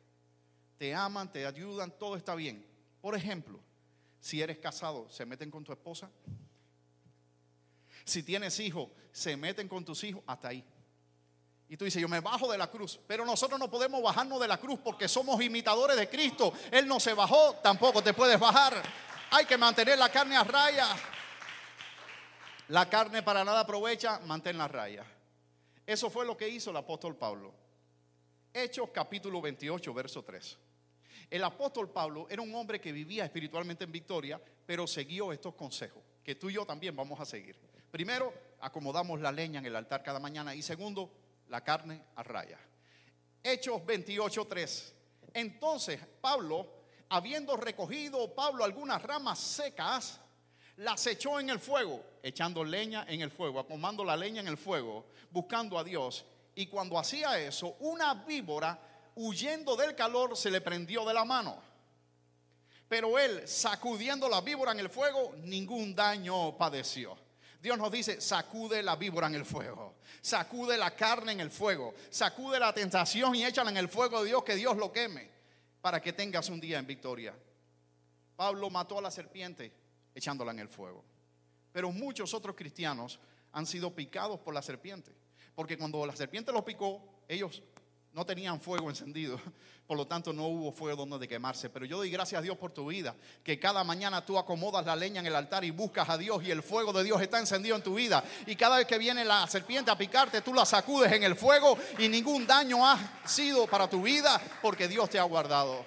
Te 0.78 0.94
aman, 0.94 1.32
te 1.32 1.46
ayudan, 1.46 1.92
todo 1.98 2.16
está 2.16 2.36
bien. 2.36 2.66
Por 3.02 3.16
ejemplo, 3.16 3.60
si 4.20 4.42
eres 4.42 4.58
casado, 4.58 5.10
se 5.10 5.26
meten 5.26 5.52
con 5.52 5.64
tu 5.64 5.72
esposa, 5.72 6.10
si 8.06 8.24
tienes 8.24 8.60
hijos, 8.60 8.90
se 9.12 9.38
meten 9.38 9.68
con 9.68 9.86
tus 9.86 10.04
hijos 10.04 10.24
hasta 10.28 10.50
ahí. 10.50 10.66
Y 11.74 11.76
tú 11.76 11.86
dices, 11.86 12.00
yo 12.00 12.08
me 12.08 12.20
bajo 12.20 12.52
de 12.52 12.56
la 12.56 12.70
cruz. 12.70 13.00
Pero 13.08 13.26
nosotros 13.26 13.60
no 13.60 13.68
podemos 13.68 14.00
bajarnos 14.04 14.40
de 14.40 14.48
la 14.48 14.60
cruz 14.60 14.80
porque 14.84 15.08
somos 15.08 15.42
imitadores 15.42 15.98
de 15.98 16.08
Cristo. 16.08 16.54
Él 16.70 16.88
no 16.88 17.00
se 17.00 17.16
bajó, 17.16 17.56
tampoco 17.64 18.04
te 18.04 18.14
puedes 18.14 18.40
bajar. 18.40 18.76
Hay 19.32 19.48
que 19.48 19.58
mantener 19.58 19.98
la 19.98 20.10
carne 20.10 20.38
a 20.38 20.44
raya. 20.44 20.88
La 22.68 22.88
carne 22.88 23.24
para 23.24 23.44
nada 23.44 23.62
aprovecha, 23.62 24.20
mantén 24.20 24.56
la 24.56 24.68
raya. 24.68 25.04
Eso 25.84 26.12
fue 26.12 26.28
lo 26.28 26.38
que 26.38 26.48
hizo 26.48 26.70
el 26.70 26.78
apóstol 26.78 27.16
Pablo. 27.16 27.52
Hechos 28.54 28.92
capítulo 28.94 29.42
28, 29.42 29.94
verso 29.96 30.22
3. 30.22 30.58
El 31.32 31.44
apóstol 31.44 31.90
Pablo 31.90 32.28
era 32.30 32.44
un 32.44 32.54
hombre 32.54 32.80
que 32.80 32.92
vivía 32.92 33.26
espiritualmente 33.26 33.84
en 33.84 33.92
victoria, 33.92 34.40
pero 34.64 34.86
siguió 34.86 35.34
estos 35.34 35.56
consejos 35.56 36.04
que 36.24 36.36
tú 36.36 36.52
y 36.52 36.54
yo 36.54 36.68
también 36.68 36.96
vamos 36.96 37.20
a 37.20 37.26
seguir. 37.26 37.56
Primero, 37.90 38.32
acomodamos 38.60 39.20
la 39.20 39.32
leña 39.32 39.58
en 39.58 39.66
el 39.66 39.76
altar 39.76 40.04
cada 40.04 40.20
mañana. 40.20 40.54
Y 40.54 40.62
segundo, 40.62 41.12
la 41.50 41.64
carne 41.64 42.04
a 42.16 42.24
raya. 42.24 42.60
Hechos 43.42 43.82
28.3. 43.82 44.94
Entonces, 45.34 46.00
Pablo, 46.22 46.68
habiendo 47.10 47.58
recogido 47.58 48.34
Pablo 48.34 48.64
algunas 48.64 49.02
ramas 49.02 49.40
secas, 49.40 50.20
las 50.78 51.06
echó 51.08 51.40
en 51.40 51.50
el 51.50 51.60
fuego, 51.60 52.04
echando 52.24 52.64
leña 52.64 53.06
en 53.08 53.22
el 53.22 53.32
fuego, 53.32 53.60
acomodando 53.60 54.04
la 54.04 54.18
leña 54.18 54.42
en 54.42 54.48
el 54.48 54.58
fuego, 54.58 55.06
buscando 55.30 55.78
a 55.78 55.84
Dios. 55.84 56.26
Y 56.56 56.68
cuando 56.68 56.98
hacía 56.98 57.40
eso, 57.40 57.76
una 57.80 58.14
víbora, 58.14 58.80
huyendo 59.16 59.76
del 59.76 59.96
calor, 59.96 60.36
se 60.36 60.50
le 60.50 60.62
prendió 60.62 61.06
de 61.06 61.14
la 61.14 61.26
mano. 61.26 61.62
Pero 62.88 63.18
él, 63.18 63.48
sacudiendo 63.48 64.30
la 64.30 64.42
víbora 64.42 64.72
en 64.72 64.80
el 64.80 64.90
fuego, 64.90 65.34
ningún 65.44 65.96
daño 65.96 66.58
padeció. 66.58 67.18
Dios 67.64 67.78
nos 67.78 67.94
dice, 67.94 68.20
sacude 68.20 68.84
la 68.84 68.98
víbora 68.98 69.28
en 69.28 69.36
el 69.36 69.46
fuego, 69.46 69.96
sacude 70.20 70.78
la 70.78 70.94
carne 70.94 71.32
en 71.32 71.40
el 71.40 71.50
fuego, 71.50 71.94
sacude 72.10 72.60
la 72.60 72.74
tentación 72.74 73.34
y 73.36 73.46
échala 73.46 73.72
en 73.72 73.78
el 73.78 73.88
fuego 73.88 74.22
de 74.22 74.28
Dios, 74.28 74.44
que 74.44 74.56
Dios 74.56 74.76
lo 74.76 74.92
queme, 74.92 75.30
para 75.80 76.02
que 76.02 76.12
tengas 76.12 76.50
un 76.50 76.60
día 76.60 76.78
en 76.78 76.86
victoria. 76.86 77.34
Pablo 78.36 78.70
mató 78.70 78.98
a 78.98 79.02
la 79.02 79.10
serpiente 79.10 79.72
echándola 80.14 80.52
en 80.52 80.60
el 80.60 80.68
fuego. 80.68 81.06
Pero 81.72 81.90
muchos 81.94 82.34
otros 82.34 82.54
cristianos 82.54 83.18
han 83.54 83.66
sido 83.66 83.96
picados 83.96 84.42
por 84.42 84.54
la 84.54 84.62
serpiente, 84.62 85.16
porque 85.56 85.78
cuando 85.78 86.06
la 86.06 86.18
serpiente 86.18 86.52
los 86.52 86.66
picó, 86.66 87.02
ellos 87.30 87.64
no 88.14 88.26
tenían 88.26 88.62
fuego 88.62 88.90
encendido, 88.90 89.40
por 89.88 89.98
lo 89.98 90.08
tanto 90.08 90.32
no 90.32 90.46
hubo 90.48 90.72
fuego 90.72 91.06
donde 91.06 91.28
quemarse. 91.28 91.70
Pero 91.70 91.86
yo 91.86 91.98
doy 91.98 92.10
gracias 92.10 92.40
a 92.40 92.42
Dios 92.42 92.58
por 92.58 92.72
tu 92.72 92.88
vida, 92.88 93.16
que 93.44 93.60
cada 93.60 93.84
mañana 93.84 94.26
tú 94.26 94.38
acomodas 94.38 94.86
la 94.86 94.96
leña 94.96 95.20
en 95.20 95.26
el 95.26 95.36
altar 95.36 95.64
y 95.66 95.72
buscas 95.72 96.08
a 96.10 96.18
Dios 96.18 96.44
y 96.44 96.52
el 96.52 96.64
fuego 96.64 96.94
de 96.94 97.04
Dios 97.04 97.22
está 97.22 97.40
encendido 97.40 97.76
en 97.76 97.84
tu 97.84 97.96
vida. 97.96 98.24
Y 98.46 98.56
cada 98.56 98.78
vez 98.78 98.88
que 98.88 98.98
viene 98.98 99.26
la 99.26 99.48
serpiente 99.48 99.92
a 99.92 99.98
picarte, 99.98 100.42
tú 100.42 100.54
la 100.54 100.66
sacudes 100.66 101.12
en 101.12 101.24
el 101.24 101.36
fuego 101.36 101.78
y 101.98 102.08
ningún 102.08 102.46
daño 102.46 102.86
ha 102.86 103.22
sido 103.26 103.68
para 103.68 103.90
tu 103.90 104.04
vida 104.04 104.40
porque 104.62 104.88
Dios 104.88 105.10
te 105.10 105.20
ha 105.20 105.24
guardado. 105.24 105.86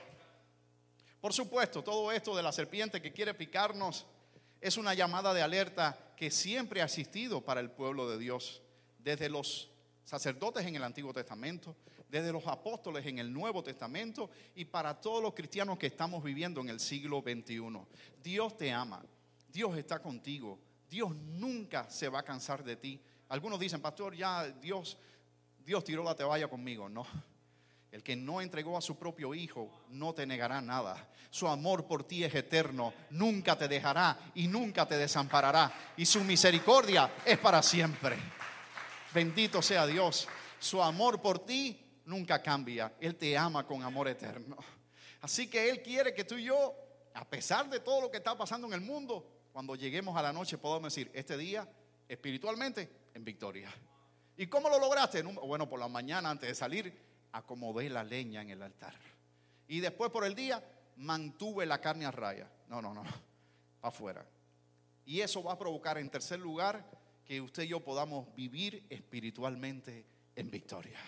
Por 1.21 1.33
supuesto, 1.33 1.83
todo 1.83 2.13
esto 2.13 2.37
de 2.37 2.43
la 2.43 2.53
serpiente 2.53 3.01
que 3.01 3.13
quiere 3.13 3.35
picarnos 3.35 4.07
es 4.61 4.77
una 4.77 4.95
llamada 4.95 5.33
de 5.33 5.43
alerta 5.43 5.99
que 6.17 6.31
siempre 6.31 6.83
ha 6.83 6.87
existido 6.87 7.41
para 7.41 7.61
el 7.61 7.71
pueblo 7.71 8.09
de 8.09 8.19
Dios, 8.19 8.63
desde 8.99 9.29
los 9.29 9.69
sacerdotes 10.05 10.65
en 10.67 10.77
el 10.77 10.85
Antiguo 10.85 11.13
Testamento, 11.13 11.77
desde 12.09 12.33
los 12.33 12.47
apóstoles 12.47 13.05
en 13.07 13.19
el 13.19 13.33
Nuevo 13.33 13.63
Testamento 13.63 14.31
y 14.55 14.65
para 14.65 15.01
todos 15.01 15.23
los 15.23 15.35
cristianos 15.35 15.79
que 15.79 15.87
estamos 15.87 16.23
viviendo 16.23 16.61
en 16.61 16.69
el 16.69 16.81
siglo 16.81 17.21
XXI. 17.21 17.61
Dios 18.23 18.57
te 18.57 18.73
ama, 18.73 19.05
Dios 19.53 19.77
está 19.77 20.01
contigo, 20.01 20.59
Dios 20.89 21.15
nunca 21.15 21.91
se 21.91 22.09
va 22.09 22.21
a 22.21 22.25
cansar 22.25 22.63
de 22.63 22.77
ti. 22.77 23.01
Algunos 23.29 23.59
dicen, 23.59 23.81
pastor, 23.81 24.15
ya 24.15 24.49
Dios, 24.49 24.99
Dios 25.65 25.83
tiró 25.85 26.05
la 26.05 26.15
toalla 26.15 26.49
conmigo. 26.49 26.89
No, 26.89 27.07
el 27.91 28.03
que 28.03 28.15
no 28.15 28.41
entregó 28.41 28.79
a 28.79 28.83
su 28.83 28.97
propio 28.97 29.35
Hijo 29.35 29.71
no 29.89 30.13
te 30.13 30.27
negará 30.27 30.61
nada. 30.61 31.09
Su 31.31 31.49
amor 31.49 31.87
por 31.87 32.05
ti 32.05 32.25
es 32.25 32.35
eterno, 32.35 32.95
nunca 33.11 33.59
te 33.59 33.69
dejará 33.69 34.19
y 34.35 34.47
nunca 34.47 34.87
te 34.87 34.97
desamparará. 34.97 35.73
Y 35.97 36.07
su 36.07 36.23
misericordia 36.23 37.11
es 37.25 37.39
para 37.39 37.63
siempre. 37.63 38.17
Bendito 39.13 39.61
sea 39.61 39.87
Dios. 39.87 40.29
Su 40.59 40.83
amor 40.83 41.21
por 41.21 41.41
ti 41.41 41.86
nunca 42.07 42.43
cambia. 42.43 42.95
Él 42.99 43.15
te 43.17 43.37
ama 43.37 43.67
con 43.67 43.83
amor 43.83 44.09
eterno. 44.09 44.57
Así 45.21 45.49
que 45.49 45.69
Él 45.69 45.83
quiere 45.83 46.15
que 46.15 46.25
tú 46.25 46.37
y 46.37 46.45
yo, 46.45 46.75
a 47.15 47.29
pesar 47.29 47.69
de 47.69 47.81
todo 47.81 48.01
lo 48.01 48.11
que 48.11 48.17
está 48.17 48.37
pasando 48.37 48.67
en 48.67 48.73
el 48.73 48.81
mundo, 48.81 49.49
cuando 49.53 49.75
lleguemos 49.75 50.17
a 50.17 50.23
la 50.23 50.33
noche 50.33 50.59
podamos 50.59 50.95
decir, 50.95 51.11
este 51.15 51.37
día 51.37 51.69
espiritualmente 52.09 52.91
en 53.15 53.25
victoria. 53.25 53.71
¿Y 54.37 54.47
cómo 54.47 54.69
lo 54.69 54.79
lograste? 54.79 55.23
Bueno, 55.23 55.69
por 55.69 55.81
la 55.81 55.89
mañana 55.89 56.31
antes 56.31 56.49
de 56.49 56.55
salir, 56.55 56.95
acomodé 57.33 57.89
la 57.91 58.05
leña 58.05 58.43
en 58.43 58.51
el 58.51 58.63
altar. 58.63 58.95
Y 59.67 59.81
después 59.81 60.11
por 60.11 60.25
el 60.25 60.35
día, 60.35 60.63
mantuve 60.97 61.67
la 61.67 61.81
carne 61.81 62.07
a 62.07 62.11
raya. 62.11 62.51
No, 62.69 62.81
no, 62.81 62.95
no, 62.95 63.03
para 63.81 63.95
afuera. 63.95 64.27
Y 65.05 65.21
eso 65.21 65.43
va 65.43 65.53
a 65.53 65.59
provocar 65.59 65.99
en 65.99 66.11
tercer 66.11 66.39
lugar 66.39 66.85
que 67.25 67.41
usted 67.41 67.65
y 67.65 67.69
yo 67.69 67.81
podamos 67.81 68.33
vivir 68.37 68.87
espiritualmente 68.91 70.05
en 70.37 70.51
victoria. 70.51 70.99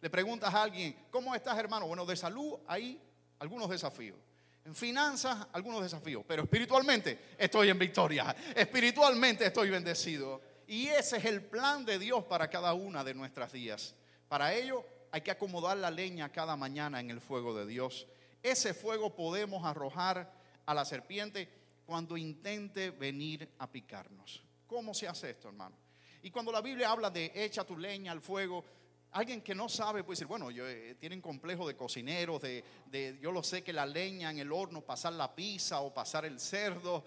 Le 0.00 0.08
preguntas 0.08 0.52
a 0.54 0.62
alguien, 0.62 1.06
¿cómo 1.10 1.34
estás 1.34 1.58
hermano? 1.58 1.86
Bueno, 1.86 2.06
de 2.06 2.16
salud 2.16 2.58
hay 2.66 3.00
algunos 3.38 3.68
desafíos. 3.68 4.18
En 4.64 4.74
finanzas, 4.74 5.46
algunos 5.52 5.82
desafíos. 5.82 6.24
Pero 6.26 6.42
espiritualmente 6.44 7.34
estoy 7.36 7.68
en 7.68 7.78
victoria. 7.78 8.34
Espiritualmente 8.54 9.46
estoy 9.46 9.70
bendecido. 9.70 10.40
Y 10.66 10.88
ese 10.88 11.16
es 11.18 11.24
el 11.24 11.42
plan 11.42 11.84
de 11.84 11.98
Dios 11.98 12.24
para 12.24 12.48
cada 12.48 12.74
una 12.74 13.02
de 13.02 13.14
nuestras 13.14 13.52
días. 13.52 13.94
Para 14.28 14.54
ello 14.54 14.84
hay 15.10 15.22
que 15.22 15.30
acomodar 15.30 15.76
la 15.76 15.90
leña 15.90 16.30
cada 16.30 16.56
mañana 16.56 17.00
en 17.00 17.10
el 17.10 17.20
fuego 17.20 17.54
de 17.54 17.66
Dios. 17.66 18.06
Ese 18.42 18.72
fuego 18.72 19.14
podemos 19.14 19.64
arrojar 19.64 20.32
a 20.64 20.74
la 20.74 20.84
serpiente 20.84 21.48
cuando 21.84 22.16
intente 22.16 22.90
venir 22.90 23.48
a 23.58 23.66
picarnos. 23.70 24.42
¿Cómo 24.66 24.94
se 24.94 25.08
hace 25.08 25.30
esto, 25.30 25.48
hermano? 25.48 25.76
Y 26.22 26.30
cuando 26.30 26.52
la 26.52 26.60
Biblia 26.60 26.90
habla 26.90 27.10
de 27.10 27.32
echa 27.34 27.64
tu 27.64 27.76
leña 27.76 28.12
al 28.12 28.20
fuego, 28.20 28.64
alguien 29.12 29.42
que 29.42 29.54
no 29.54 29.68
sabe 29.68 30.04
puede 30.04 30.16
decir, 30.16 30.26
bueno, 30.26 30.50
yo, 30.50 30.68
eh, 30.68 30.96
tienen 30.98 31.20
complejo 31.20 31.66
de 31.66 31.76
cocineros, 31.76 32.40
de, 32.42 33.18
yo 33.20 33.32
lo 33.32 33.42
sé 33.42 33.62
que 33.62 33.72
la 33.72 33.86
leña 33.86 34.30
en 34.30 34.38
el 34.38 34.52
horno, 34.52 34.82
pasar 34.82 35.12
la 35.14 35.34
pizza 35.34 35.80
o 35.80 35.92
pasar 35.92 36.24
el 36.24 36.38
cerdo, 36.38 37.04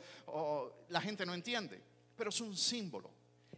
la 0.90 1.02
gente 1.02 1.26
no 1.26 1.34
entiende, 1.34 1.82
pero 2.16 2.30
es 2.30 2.42
un 2.42 2.56
símbolo. 2.56 3.10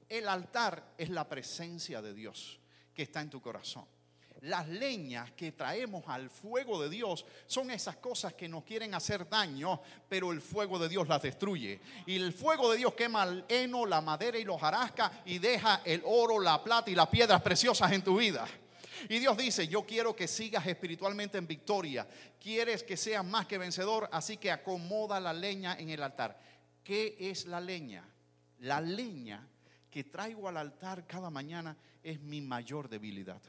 El 0.08 0.28
altar 0.28 0.94
es 0.98 1.10
la 1.10 1.28
presencia 1.28 2.02
de 2.02 2.14
Dios 2.14 2.60
que 2.94 3.04
está 3.04 3.22
en 3.22 3.30
tu 3.30 3.42
corazón 3.42 3.95
las 4.42 4.68
leñas 4.68 5.32
que 5.32 5.52
traemos 5.52 6.04
al 6.08 6.30
fuego 6.30 6.82
de 6.82 6.90
Dios 6.90 7.26
son 7.48 7.72
esas 7.72 7.96
cosas 7.98 8.34
que 8.34 8.48
nos 8.48 8.64
quieren 8.64 8.94
hacer 8.94 9.28
daño, 9.28 9.82
pero 10.08 10.32
el 10.32 10.42
fuego 10.42 10.78
de 10.78 10.90
Dios 10.90 11.08
las 11.08 11.22
destruye. 11.22 11.80
Y 12.06 12.16
el 12.16 12.34
fuego 12.34 12.72
de 12.72 12.78
Dios 12.78 12.94
quema 12.94 13.24
el 13.24 13.46
heno, 13.48 13.86
la 13.86 14.02
madera 14.02 14.38
y 14.38 14.44
los 14.44 14.60
jarascas 14.60 15.12
y 15.26 15.40
deja 15.40 15.82
el 15.86 16.02
oro, 16.06 16.40
la 16.40 16.64
plata 16.64 16.92
y 16.92 16.96
las 16.96 17.08
piedras 17.08 17.42
preciosas 17.42 17.92
en 17.92 18.04
tu 18.04 18.18
vida. 18.18 18.48
Y 19.10 19.20
Dios 19.20 19.38
dice, 19.38 19.68
yo 19.68 19.86
quiero 19.86 20.16
que 20.16 20.28
sigas 20.28 20.66
espiritualmente 20.68 21.38
en 21.38 21.48
victoria. 21.48 22.08
Quieres 22.40 22.84
que 22.84 22.98
seas 22.98 23.26
más 23.26 23.46
que 23.46 23.58
vencedor, 23.58 24.10
así 24.12 24.38
que 24.38 24.52
acomoda 24.52 25.20
la 25.20 25.34
leña 25.34 25.76
en 25.80 25.90
el 25.90 26.02
altar. 26.02 26.40
¿Qué 26.84 27.18
es 27.20 27.46
la 27.46 27.60
leña? 27.60 28.04
La 28.60 28.80
leña 28.80 29.48
que 29.90 30.04
traigo 30.04 30.48
al 30.48 30.58
altar 30.58 31.08
cada 31.08 31.30
mañana 31.30 31.76
es 32.04 32.20
mi 32.22 32.42
mayor 32.42 32.90
debilidad. 32.90 33.42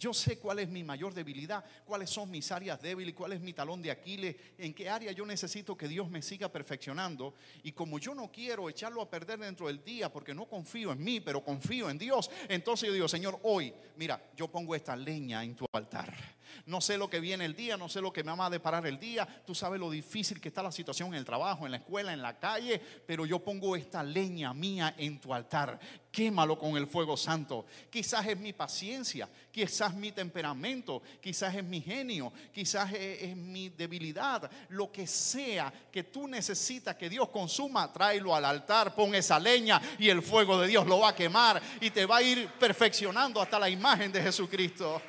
Yo 0.00 0.14
sé 0.14 0.38
cuál 0.38 0.60
es 0.60 0.68
mi 0.70 0.82
mayor 0.82 1.12
debilidad, 1.12 1.62
cuáles 1.84 2.08
son 2.08 2.30
mis 2.30 2.50
áreas 2.50 2.80
débiles, 2.80 3.14
cuál 3.14 3.34
es 3.34 3.40
mi 3.42 3.52
talón 3.52 3.82
de 3.82 3.90
Aquiles, 3.90 4.34
en 4.56 4.72
qué 4.72 4.88
área 4.88 5.12
yo 5.12 5.26
necesito 5.26 5.76
que 5.76 5.86
Dios 5.86 6.08
me 6.08 6.22
siga 6.22 6.50
perfeccionando. 6.50 7.34
Y 7.64 7.72
como 7.72 7.98
yo 7.98 8.14
no 8.14 8.32
quiero 8.32 8.70
echarlo 8.70 9.02
a 9.02 9.10
perder 9.10 9.40
dentro 9.40 9.66
del 9.66 9.84
día 9.84 10.10
porque 10.10 10.32
no 10.32 10.46
confío 10.46 10.90
en 10.92 11.04
mí, 11.04 11.20
pero 11.20 11.44
confío 11.44 11.90
en 11.90 11.98
Dios, 11.98 12.30
entonces 12.48 12.86
yo 12.86 12.94
digo, 12.94 13.08
Señor, 13.08 13.38
hoy, 13.42 13.74
mira, 13.96 14.18
yo 14.34 14.48
pongo 14.48 14.74
esta 14.74 14.96
leña 14.96 15.44
en 15.44 15.54
tu 15.54 15.66
altar. 15.70 16.39
No 16.66 16.80
sé 16.80 16.98
lo 16.98 17.08
que 17.08 17.20
viene 17.20 17.44
el 17.44 17.54
día, 17.54 17.76
no 17.76 17.88
sé 17.88 18.00
lo 18.00 18.12
que 18.12 18.24
me 18.24 18.34
va 18.34 18.46
a 18.46 18.50
deparar 18.50 18.86
el 18.86 18.98
día. 18.98 19.26
Tú 19.46 19.54
sabes 19.54 19.80
lo 19.80 19.90
difícil 19.90 20.40
que 20.40 20.48
está 20.48 20.62
la 20.62 20.72
situación 20.72 21.08
en 21.08 21.14
el 21.14 21.24
trabajo, 21.24 21.66
en 21.66 21.72
la 21.72 21.78
escuela, 21.78 22.12
en 22.12 22.22
la 22.22 22.38
calle, 22.38 22.80
pero 23.06 23.26
yo 23.26 23.38
pongo 23.38 23.76
esta 23.76 24.02
leña 24.02 24.52
mía 24.54 24.94
en 24.98 25.20
tu 25.20 25.34
altar 25.34 25.78
quémalo 26.10 26.58
con 26.58 26.76
el 26.76 26.86
fuego 26.86 27.16
santo. 27.16 27.66
Quizás 27.90 28.26
es 28.26 28.38
mi 28.38 28.52
paciencia, 28.52 29.28
quizás 29.50 29.94
mi 29.94 30.12
temperamento, 30.12 31.02
quizás 31.20 31.54
es 31.54 31.64
mi 31.64 31.80
genio, 31.80 32.32
quizás 32.52 32.92
es, 32.92 33.36
mi 33.36 33.68
debilidad, 33.68 34.50
lo 34.70 34.90
que 34.90 35.06
sea 35.06 35.72
que 35.90 36.04
tú 36.04 36.26
necesitas 36.26 36.96
que 36.96 37.08
Dios 37.08 37.28
consuma, 37.28 37.92
tráelo 37.92 38.34
al 38.34 38.44
altar, 38.44 38.94
pon 38.94 39.14
esa 39.14 39.38
leña 39.38 39.80
y 39.98 40.08
el 40.08 40.22
fuego 40.22 40.60
de 40.60 40.66
Dios 40.66 40.86
lo 40.86 41.00
va 41.00 41.10
a 41.10 41.14
quemar 41.14 41.60
y 41.80 41.90
te 41.90 42.06
va 42.06 42.18
a 42.18 42.22
ir 42.22 42.48
perfeccionando 42.58 43.40
hasta 43.40 43.58
la 43.58 43.68
imagen 43.68 44.12
de 44.12 44.22
Jesucristo. 44.22 45.00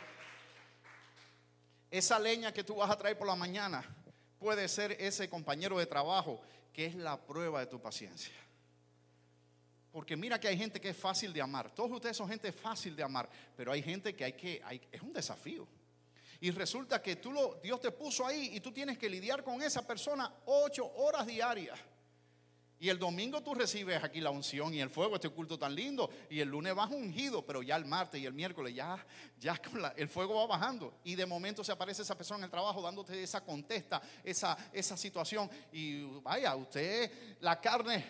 Esa 1.92 2.18
leña 2.18 2.54
que 2.54 2.64
tú 2.64 2.78
vas 2.78 2.90
a 2.90 2.98
traer 2.98 3.18
por 3.18 3.28
la 3.28 3.36
mañana 3.36 3.84
puede 4.40 4.68
ser 4.70 4.94
ese 4.94 5.30
compañero 5.30 5.78
de 5.78 5.86
trabajo 5.86 6.42
que 6.74 6.86
es 6.86 6.96
la 6.96 7.20
prueba 7.20 7.60
de 7.60 7.68
tu 7.68 7.82
paciencia. 7.82 8.34
Porque 9.92 10.16
mira 10.16 10.40
que 10.40 10.48
hay 10.48 10.58
gente 10.58 10.80
que 10.80 10.90
es 10.90 10.98
fácil 10.98 11.34
de 11.34 11.42
amar. 11.42 11.70
Todos 11.76 11.92
ustedes 11.92 12.16
son 12.16 12.30
gente 12.30 12.52
fácil 12.54 12.96
de 12.96 13.04
amar, 13.04 13.30
pero 13.58 13.74
hay 13.74 13.84
gente 13.84 14.16
que 14.16 14.24
hay 14.24 14.34
que, 14.34 14.62
es 14.90 15.02
un 15.02 15.12
desafío. 15.12 15.68
Y 16.40 16.50
resulta 16.52 17.02
que 17.02 17.18
tú 17.18 17.32
lo, 17.32 17.56
Dios 17.62 17.82
te 17.82 17.92
puso 17.92 18.26
ahí 18.26 18.52
y 18.54 18.62
tú 18.62 18.72
tienes 18.72 18.98
que 18.98 19.10
lidiar 19.10 19.44
con 19.44 19.62
esa 19.62 19.86
persona 19.86 20.34
ocho 20.46 20.90
horas 20.96 21.28
diarias. 21.28 21.78
Y 22.82 22.90
el 22.90 22.98
domingo 22.98 23.44
tú 23.44 23.54
recibes 23.54 24.04
aquí 24.04 24.20
la 24.20 24.32
unción 24.32 24.74
y 24.74 24.82
el 24.82 24.90
fuego, 24.90 25.14
este 25.14 25.30
culto 25.30 25.60
tan 25.60 25.76
lindo. 25.76 26.10
Y 26.32 26.40
el 26.40 26.50
lunes 26.50 26.74
vas 26.74 26.90
ungido, 26.90 27.46
pero 27.46 27.62
ya 27.62 27.76
el 27.76 27.86
martes 27.86 28.20
y 28.20 28.26
el 28.26 28.34
miércoles 28.34 28.74
ya, 28.74 29.06
ya 29.40 29.62
el 29.96 30.10
fuego 30.10 30.34
va 30.34 30.48
bajando. 30.48 30.96
Y 31.04 31.14
de 31.14 31.28
momento 31.28 31.64
se 31.64 31.72
aparece 31.72 32.02
esa 32.02 32.18
persona 32.18 32.40
en 32.40 32.46
el 32.46 32.50
trabajo 32.50 32.82
dándote 32.82 33.22
esa 33.22 33.46
contesta, 33.46 34.02
esa, 34.24 34.58
esa 34.74 34.98
situación. 34.98 35.48
Y 35.72 36.02
vaya, 36.22 36.56
usted, 36.56 37.38
la 37.42 37.62
carne 37.62 38.04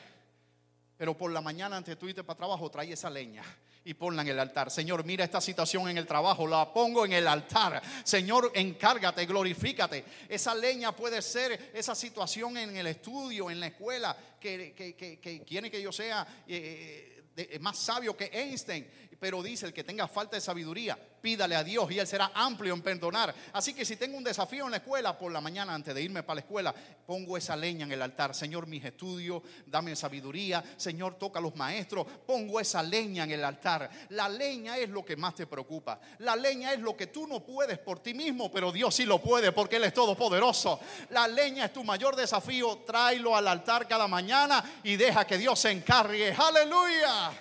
pero 0.97 1.17
por 1.17 1.31
la 1.31 1.41
mañana 1.41 1.77
antes 1.77 1.95
de 1.95 1.99
tú 1.99 2.07
irte 2.07 2.23
para 2.23 2.37
trabajo, 2.37 2.69
trae 2.69 2.93
esa 2.93 3.09
leña 3.09 3.43
y 3.83 3.93
ponla 3.93 4.21
en 4.21 4.29
el 4.29 4.39
altar. 4.39 4.69
Señor, 4.69 5.03
mira 5.03 5.23
esta 5.23 5.41
situación 5.41 5.89
en 5.89 5.97
el 5.97 6.05
trabajo, 6.05 6.47
la 6.47 6.71
pongo 6.73 7.05
en 7.05 7.13
el 7.13 7.27
altar. 7.27 7.81
Señor, 8.03 8.51
encárgate, 8.53 9.25
glorifícate. 9.25 10.05
Esa 10.29 10.53
leña 10.53 10.95
puede 10.95 11.21
ser 11.21 11.71
esa 11.73 11.95
situación 11.95 12.57
en 12.57 12.75
el 12.75 12.87
estudio, 12.87 13.49
en 13.49 13.59
la 13.59 13.67
escuela, 13.67 14.15
que, 14.39 14.73
que, 14.75 15.43
quiere 15.45 15.69
que 15.71 15.81
yo 15.81 15.91
sea 15.91 16.43
eh, 16.47 17.23
más 17.59 17.77
sabio 17.77 18.15
que 18.15 18.25
Einstein 18.25 18.87
pero 19.21 19.43
dice 19.43 19.67
el 19.67 19.73
que 19.73 19.83
tenga 19.83 20.07
falta 20.07 20.35
de 20.35 20.41
sabiduría, 20.41 20.97
pídale 21.21 21.55
a 21.55 21.63
Dios 21.63 21.91
y 21.91 21.99
Él 21.99 22.07
será 22.07 22.31
amplio 22.33 22.73
en 22.73 22.81
perdonar. 22.81 23.33
Así 23.53 23.73
que 23.73 23.85
si 23.85 23.95
tengo 23.95 24.17
un 24.17 24.23
desafío 24.23 24.65
en 24.65 24.71
la 24.71 24.77
escuela, 24.77 25.17
por 25.17 25.31
la 25.31 25.41
mañana 25.41 25.73
antes 25.73 25.93
de 25.93 26.01
irme 26.01 26.23
para 26.23 26.35
la 26.35 26.41
escuela, 26.41 26.73
pongo 27.05 27.37
esa 27.37 27.55
leña 27.55 27.85
en 27.85 27.91
el 27.91 28.01
altar. 28.01 28.33
Señor, 28.33 28.67
mis 28.67 28.83
estudios, 28.83 29.43
dame 29.65 29.95
sabiduría. 29.95 30.63
Señor, 30.77 31.15
toca 31.15 31.39
a 31.39 31.41
los 31.41 31.55
maestros, 31.55 32.07
pongo 32.25 32.59
esa 32.59 32.81
leña 32.81 33.23
en 33.23 33.31
el 33.31 33.43
altar. 33.43 33.89
La 34.09 34.27
leña 34.27 34.77
es 34.77 34.89
lo 34.89 35.05
que 35.05 35.15
más 35.15 35.35
te 35.35 35.47
preocupa. 35.47 35.99
La 36.19 36.35
leña 36.35 36.73
es 36.73 36.79
lo 36.79 36.97
que 36.97 37.07
tú 37.07 37.27
no 37.27 37.41
puedes 37.41 37.77
por 37.79 37.99
ti 37.99 38.13
mismo, 38.13 38.51
pero 38.51 38.71
Dios 38.71 38.95
sí 38.95 39.05
lo 39.05 39.19
puede 39.19 39.51
porque 39.51 39.75
Él 39.75 39.83
es 39.83 39.93
todopoderoso. 39.93 40.79
La 41.09 41.27
leña 41.27 41.65
es 41.65 41.73
tu 41.73 41.83
mayor 41.83 42.15
desafío. 42.15 42.79
Tráelo 42.85 43.35
al 43.35 43.47
altar 43.47 43.87
cada 43.87 44.07
mañana 44.07 44.63
y 44.83 44.95
deja 44.95 45.25
que 45.25 45.37
Dios 45.37 45.59
se 45.59 45.71
encargue. 45.71 46.33
Aleluya. 46.33 47.31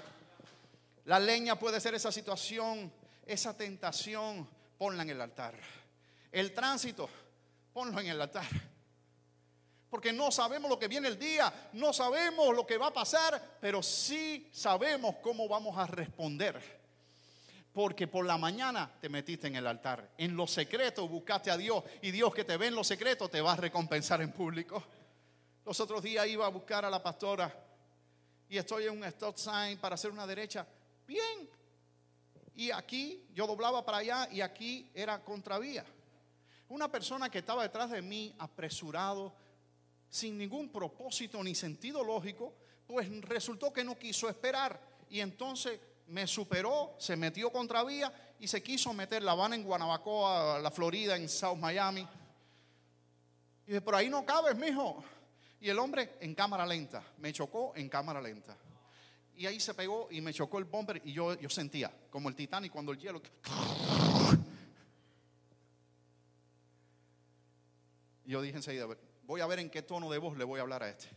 La 1.07 1.19
leña 1.19 1.59
puede 1.59 1.81
ser 1.81 1.95
esa 1.95 2.13
situación, 2.13 2.93
esa 3.33 3.57
tentación, 3.57 4.49
ponla 4.77 5.03
en 5.05 5.11
el 5.11 5.21
altar. 5.21 5.55
El 6.33 6.53
tránsito, 6.53 7.09
ponlo 7.73 8.01
en 8.01 8.09
el 8.09 8.21
altar. 8.21 8.47
Porque 9.89 10.13
no 10.13 10.31
sabemos 10.31 10.69
lo 10.69 10.79
que 10.79 10.89
viene 10.89 11.09
el 11.09 11.19
día, 11.19 11.53
no 11.75 11.93
sabemos 11.93 12.55
lo 12.55 12.67
que 12.67 12.77
va 12.77 12.89
a 12.89 12.93
pasar, 12.93 13.59
pero 13.61 13.83
sí 13.83 14.49
sabemos 14.53 15.17
cómo 15.23 15.49
vamos 15.49 15.79
a 15.79 15.87
responder. 15.87 16.81
Porque 17.73 18.09
por 18.09 18.27
la 18.27 18.37
mañana 18.37 18.91
te 19.01 19.09
metiste 19.09 19.47
en 19.47 19.57
el 19.57 19.67
altar. 19.67 20.11
En 20.19 20.37
lo 20.37 20.47
secreto 20.49 21.07
buscaste 21.07 21.53
a 21.53 21.57
Dios 21.57 21.85
y 22.03 22.11
Dios 22.11 22.35
que 22.35 22.45
te 22.45 22.57
ve 22.57 22.67
en 22.67 22.75
lo 22.75 22.83
secreto 22.83 23.29
te 23.29 23.41
va 23.41 23.53
a 23.53 23.57
recompensar 23.57 24.23
en 24.23 24.33
público. 24.33 24.83
Los 25.65 25.79
otros 25.79 26.03
días 26.03 26.27
iba 26.27 26.47
a 26.47 26.51
buscar 26.51 26.85
a 26.85 26.91
la 26.91 27.01
pastora 27.01 27.53
y 28.49 28.59
estoy 28.59 28.87
en 28.87 28.99
un 28.99 29.05
stop 29.05 29.37
sign 29.37 29.79
para 29.79 29.95
hacer 29.95 30.11
una 30.11 30.27
derecha 30.27 30.67
bien. 31.07 31.60
Y 32.55 32.71
aquí 32.71 33.25
yo 33.35 33.47
doblaba 33.47 33.85
para 33.85 33.99
allá 33.99 34.29
y 34.31 34.41
aquí 34.41 34.91
era 34.95 35.23
contravía. 35.23 35.85
Una 36.69 36.91
persona 36.91 37.31
que 37.31 37.39
estaba 37.39 37.63
detrás 37.63 37.91
de 37.91 38.03
mí, 38.03 38.35
apresurado, 38.39 39.35
sin 40.09 40.37
ningún 40.37 40.71
propósito 40.71 41.43
ni 41.43 41.55
sentido 41.55 42.05
lógico, 42.05 42.55
pues 42.87 43.09
resultó 43.23 43.73
que 43.73 43.85
no 43.85 43.99
quiso 43.99 44.29
esperar. 44.29 44.81
Y 45.09 45.21
entonces 45.21 45.81
me 46.09 46.27
superó, 46.27 46.95
se 46.99 47.17
metió 47.17 47.51
contravía 47.51 48.13
y 48.39 48.47
se 48.47 48.63
quiso 48.63 48.93
meter 48.93 49.23
La 49.23 49.33
Habana 49.33 49.55
en 49.55 49.65
Guanabacoa, 49.65 50.59
la 50.61 50.71
Florida, 50.71 51.17
en 51.17 51.29
South 51.29 51.57
Miami. 51.57 52.07
Y 53.67 53.69
dije, 53.69 53.81
por 53.81 53.95
ahí 53.95 54.09
no 54.09 54.25
cabes, 54.25 54.57
mijo. 54.57 55.03
Y 55.61 55.69
el 55.69 55.79
hombre 55.79 56.17
en 56.21 56.35
cámara 56.35 56.67
lenta, 56.67 57.03
me 57.19 57.33
chocó 57.33 57.73
en 57.77 57.89
cámara 57.89 58.21
lenta 58.21 58.57
y 59.41 59.47
ahí 59.47 59.59
se 59.59 59.73
pegó 59.73 60.07
y 60.11 60.21
me 60.21 60.35
chocó 60.35 60.59
el 60.59 60.67
bumper 60.67 61.01
y 61.03 61.15
yo, 61.15 61.33
yo 61.41 61.49
sentía 61.49 61.91
como 62.11 62.29
el 62.29 62.35
Titanic 62.35 62.71
cuando 62.71 62.93
el 62.93 62.99
hielo. 62.99 63.23
Yo 68.27 68.43
dije 68.43 68.59
enseguida, 68.59 68.87
voy 69.25 69.41
a 69.41 69.47
ver 69.47 69.61
en 69.61 69.71
qué 69.71 69.81
tono 69.81 70.11
de 70.11 70.19
voz 70.19 70.37
le 70.37 70.45
voy 70.45 70.59
a 70.59 70.63
hablar 70.63 70.83
a 70.83 70.91
este. 70.91 71.09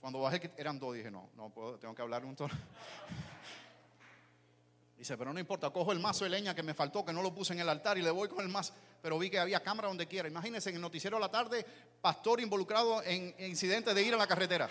Cuando 0.00 0.20
bajé 0.20 0.52
eran 0.56 0.78
dos, 0.78 0.94
dije, 0.94 1.10
no, 1.10 1.28
no 1.34 1.50
puedo, 1.50 1.76
tengo 1.76 1.92
que 1.92 2.02
hablar 2.02 2.24
un 2.24 2.36
tono. 2.36 2.54
Dice, 4.96 5.18
pero 5.18 5.32
no 5.32 5.40
importa, 5.40 5.70
cojo 5.70 5.90
el 5.90 5.98
mazo 5.98 6.22
de 6.22 6.30
leña 6.30 6.54
que 6.54 6.62
me 6.62 6.72
faltó, 6.72 7.04
que 7.04 7.12
no 7.12 7.20
lo 7.20 7.34
puse 7.34 7.52
en 7.52 7.58
el 7.58 7.68
altar 7.68 7.98
y 7.98 8.02
le 8.02 8.12
voy 8.12 8.28
con 8.28 8.42
el 8.42 8.48
mazo. 8.48 8.74
Pero 9.02 9.18
vi 9.18 9.28
que 9.28 9.40
había 9.40 9.60
cámara 9.60 9.88
donde 9.88 10.06
quiera. 10.06 10.28
Imagínense 10.28 10.70
en 10.70 10.76
el 10.76 10.82
noticiero 10.82 11.16
de 11.16 11.20
la 11.20 11.32
tarde, 11.32 11.66
pastor 12.00 12.40
involucrado 12.40 13.02
en 13.02 13.34
incidentes 13.40 13.92
de 13.92 14.02
ir 14.02 14.14
a 14.14 14.18
la 14.18 14.28
carretera. 14.28 14.70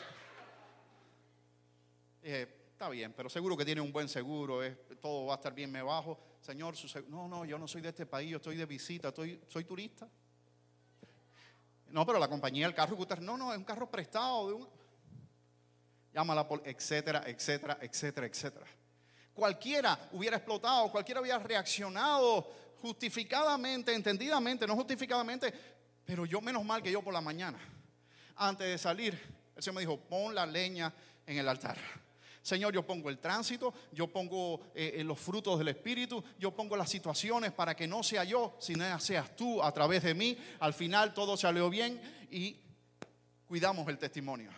Dije, 2.24 2.48
está 2.72 2.88
bien, 2.88 3.14
pero 3.14 3.30
seguro 3.30 3.58
que 3.58 3.66
tiene 3.66 3.82
un 3.82 3.92
buen 3.92 4.08
seguro, 4.08 4.62
todo 5.02 5.26
va 5.26 5.34
a 5.34 5.36
estar 5.36 5.54
bien, 5.54 5.70
me 5.70 5.82
bajo. 5.82 6.18
Señor, 6.40 6.76
no, 7.10 7.28
no, 7.28 7.44
yo 7.44 7.60
no 7.60 7.68
soy 7.68 7.82
de 7.82 7.90
este 7.90 8.06
país, 8.06 8.32
yo 8.32 8.38
estoy 8.38 8.56
de 8.56 8.66
visita, 8.66 9.14
soy 9.14 9.66
turista. 9.66 10.08
No, 11.88 12.06
pero 12.06 12.18
la 12.18 12.28
compañía 12.28 12.66
del 12.66 12.74
carro 12.74 12.96
que 12.96 13.04
usted, 13.04 13.20
no, 13.20 13.38
no, 13.38 13.52
es 13.52 13.58
un 13.58 13.66
carro 13.66 13.90
prestado 13.92 14.48
de 14.48 14.54
un... 14.54 14.68
Llámala 16.12 16.48
por, 16.48 16.62
etcétera, 16.66 17.24
etcétera, 17.28 17.78
etcétera, 17.82 18.26
etcétera. 18.26 18.66
Cualquiera 19.34 20.10
hubiera 20.12 20.38
explotado, 20.38 20.92
cualquiera 20.92 21.22
hubiera 21.22 21.40
reaccionado 21.40 22.52
justificadamente, 22.82 23.94
entendidamente, 23.94 24.66
no 24.66 24.76
justificadamente, 24.76 25.54
pero 26.06 26.26
yo 26.26 26.42
menos 26.42 26.64
mal 26.64 26.82
que 26.82 26.92
yo 26.92 27.02
por 27.02 27.14
la 27.14 27.22
mañana, 27.22 27.60
antes 28.38 28.68
de 28.68 28.78
salir, 28.78 29.14
el 29.56 29.62
Señor 29.62 29.76
me 29.76 29.82
dijo, 29.82 29.98
pon 29.98 30.34
la 30.34 30.46
leña 30.46 30.94
en 31.26 31.38
el 31.38 31.48
altar. 31.48 31.78
Señor, 32.44 32.74
yo 32.74 32.86
pongo 32.86 33.10
el 33.10 33.20
tránsito, 33.20 33.74
yo 33.94 34.08
pongo 34.08 34.60
eh, 34.76 34.96
eh, 34.98 35.04
los 35.06 35.18
frutos 35.18 35.58
del 35.58 35.70
Espíritu, 35.70 36.22
yo 36.38 36.52
pongo 36.52 36.76
las 36.76 36.90
situaciones 36.90 37.54
para 37.54 37.74
que 37.74 37.88
no 37.88 38.04
sea 38.04 38.26
yo, 38.26 38.58
sino 38.60 39.00
seas 39.00 39.34
tú 39.34 39.64
a 39.64 39.72
través 39.72 40.04
de 40.04 40.14
mí. 40.14 40.38
Al 40.60 40.74
final 40.74 41.14
todo 41.14 41.38
salió 41.38 41.70
bien 41.70 42.02
y 42.30 42.58
cuidamos 43.48 43.88
el 43.88 43.98
testimonio. 43.98 44.52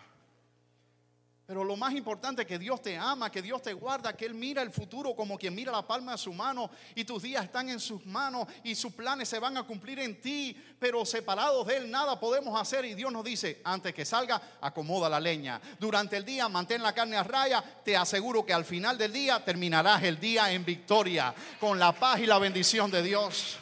Pero 1.47 1.63
lo 1.63 1.75
más 1.77 1.93
importante 1.93 2.41
es 2.41 2.47
que 2.47 2.57
Dios 2.57 2.81
te 2.81 2.97
ama, 2.97 3.31
que 3.31 3.39
Dios 3.39 3.61
te 3.61 3.71
guarda, 3.71 4.17
que 4.17 4.25
Él 4.25 4.33
mira 4.33 4.63
el 4.63 4.71
futuro 4.71 5.15
como 5.15 5.37
quien 5.37 5.53
mira 5.53 5.71
la 5.71 5.85
palma 5.85 6.13
de 6.13 6.17
su 6.17 6.33
mano 6.33 6.71
y 6.95 7.05
tus 7.05 7.21
días 7.21 7.43
están 7.43 7.69
en 7.69 7.79
sus 7.79 8.03
manos 8.07 8.47
y 8.63 8.73
sus 8.73 8.91
planes 8.93 9.29
se 9.29 9.37
van 9.37 9.55
a 9.55 9.61
cumplir 9.61 9.99
en 9.99 10.19
ti, 10.19 10.59
pero 10.79 11.05
separados 11.05 11.67
de 11.67 11.77
Él 11.77 11.91
nada 11.91 12.19
podemos 12.19 12.59
hacer 12.59 12.83
y 12.85 12.95
Dios 12.95 13.11
nos 13.11 13.23
dice, 13.23 13.61
antes 13.63 13.93
que 13.93 14.05
salga, 14.05 14.41
acomoda 14.59 15.07
la 15.07 15.19
leña. 15.19 15.61
Durante 15.79 16.17
el 16.17 16.25
día 16.25 16.49
mantén 16.49 16.81
la 16.81 16.93
carne 16.93 17.15
a 17.15 17.23
raya, 17.23 17.63
te 17.83 17.95
aseguro 17.95 18.43
que 18.43 18.53
al 18.53 18.65
final 18.65 18.97
del 18.97 19.13
día 19.13 19.45
terminarás 19.45 20.01
el 20.01 20.19
día 20.19 20.51
en 20.51 20.65
victoria, 20.65 21.35
con 21.59 21.77
la 21.77 21.91
paz 21.91 22.21
y 22.21 22.25
la 22.25 22.39
bendición 22.39 22.89
de 22.89 23.03
Dios. 23.03 23.57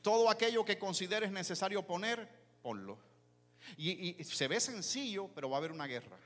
Todo 0.00 0.30
aquello 0.30 0.64
que 0.64 0.78
consideres 0.78 1.30
necesario 1.30 1.82
poner, 1.82 2.26
ponlo. 2.62 3.05
Y, 3.76 4.22
se 4.24 4.48
ve 4.48 4.60
sencillo, 4.60 5.28
pero 5.34 5.50
va 5.50 5.56
a 5.56 5.58
haber 5.58 5.72
una 5.72 5.86
guerra. 5.86 6.18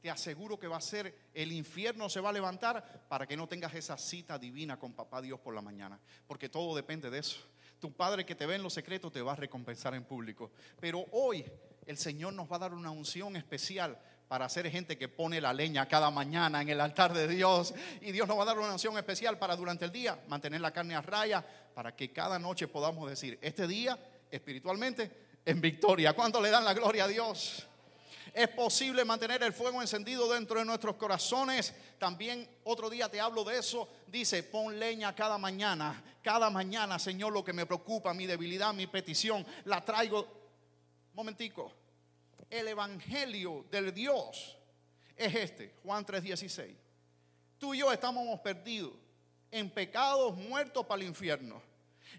Te 0.00 0.10
aseguro 0.10 0.58
que 0.58 0.68
va 0.68 0.76
a 0.76 0.80
ser, 0.80 1.30
el 1.34 1.52
infierno 1.52 2.08
se 2.08 2.20
va 2.20 2.30
a 2.30 2.32
levantar 2.32 3.06
para 3.08 3.26
que 3.26 3.36
no 3.36 3.48
tengas 3.48 3.74
esa 3.74 3.98
cita 3.98 4.38
divina 4.38 4.78
con 4.78 4.92
papá 4.92 5.20
Dios 5.20 5.40
por 5.40 5.54
la 5.54 5.62
mañana. 5.62 5.98
Porque 6.26 6.48
todo 6.48 6.76
depende 6.76 7.10
de 7.10 7.18
eso. 7.18 7.40
Tu 7.80 7.92
padre 7.92 8.24
que 8.24 8.34
te 8.34 8.46
ve 8.46 8.54
en 8.54 8.62
los 8.62 8.72
secretos 8.72 9.12
te 9.12 9.22
va 9.22 9.32
a 9.32 9.36
recompensar 9.36 9.94
en 9.94 10.04
público. 10.04 10.52
Pero 10.80 11.06
hoy 11.12 11.44
el 11.86 11.98
Señor 11.98 12.32
nos 12.32 12.50
va 12.50 12.56
a 12.56 12.60
dar 12.60 12.74
una 12.74 12.90
unción 12.90 13.36
especial 13.36 13.98
para 14.28 14.48
ser 14.48 14.70
gente 14.70 14.98
que 14.98 15.08
pone 15.08 15.40
la 15.40 15.52
leña 15.52 15.86
cada 15.86 16.10
mañana 16.10 16.60
en 16.60 16.68
el 16.68 16.80
altar 16.80 17.12
de 17.12 17.28
Dios. 17.28 17.74
Y 18.00 18.12
Dios 18.12 18.26
nos 18.26 18.38
va 18.38 18.42
a 18.42 18.46
dar 18.46 18.58
una 18.58 18.72
unción 18.72 18.96
especial 18.98 19.38
para 19.38 19.56
durante 19.56 19.84
el 19.84 19.92
día 19.92 20.18
mantener 20.28 20.60
la 20.60 20.72
carne 20.72 20.94
a 20.94 21.02
raya, 21.02 21.44
para 21.74 21.94
que 21.94 22.12
cada 22.12 22.38
noche 22.38 22.68
podamos 22.68 23.08
decir, 23.08 23.38
este 23.40 23.66
día 23.66 23.98
espiritualmente 24.30 25.25
en 25.46 25.60
victoria. 25.60 26.12
¿Cuánto 26.12 26.40
le 26.42 26.50
dan 26.50 26.64
la 26.64 26.74
gloria 26.74 27.04
a 27.04 27.08
Dios? 27.08 27.66
Es 28.34 28.48
posible 28.48 29.02
mantener 29.04 29.42
el 29.42 29.54
fuego 29.54 29.80
encendido 29.80 30.30
dentro 30.30 30.58
de 30.58 30.66
nuestros 30.66 30.96
corazones. 30.96 31.72
También 31.98 32.46
otro 32.64 32.90
día 32.90 33.08
te 33.08 33.18
hablo 33.18 33.44
de 33.44 33.58
eso. 33.58 33.88
Dice, 34.08 34.42
pon 34.42 34.78
leña 34.78 35.14
cada 35.14 35.38
mañana. 35.38 36.02
Cada 36.22 36.50
mañana, 36.50 36.98
Señor, 36.98 37.32
lo 37.32 37.42
que 37.42 37.54
me 37.54 37.64
preocupa, 37.64 38.12
mi 38.12 38.26
debilidad, 38.26 38.74
mi 38.74 38.88
petición, 38.88 39.46
la 39.64 39.82
traigo. 39.82 40.26
Momentico. 41.14 41.72
El 42.50 42.68
evangelio 42.68 43.64
del 43.70 43.94
Dios 43.94 44.58
es 45.16 45.34
este, 45.34 45.74
Juan 45.82 46.04
3:16. 46.04 46.76
Tú 47.58 47.72
y 47.72 47.78
yo 47.78 47.90
estamos 47.90 48.38
perdidos 48.40 48.92
en 49.50 49.70
pecados 49.70 50.36
muertos 50.36 50.84
para 50.84 51.00
el 51.00 51.08
infierno. 51.08 51.62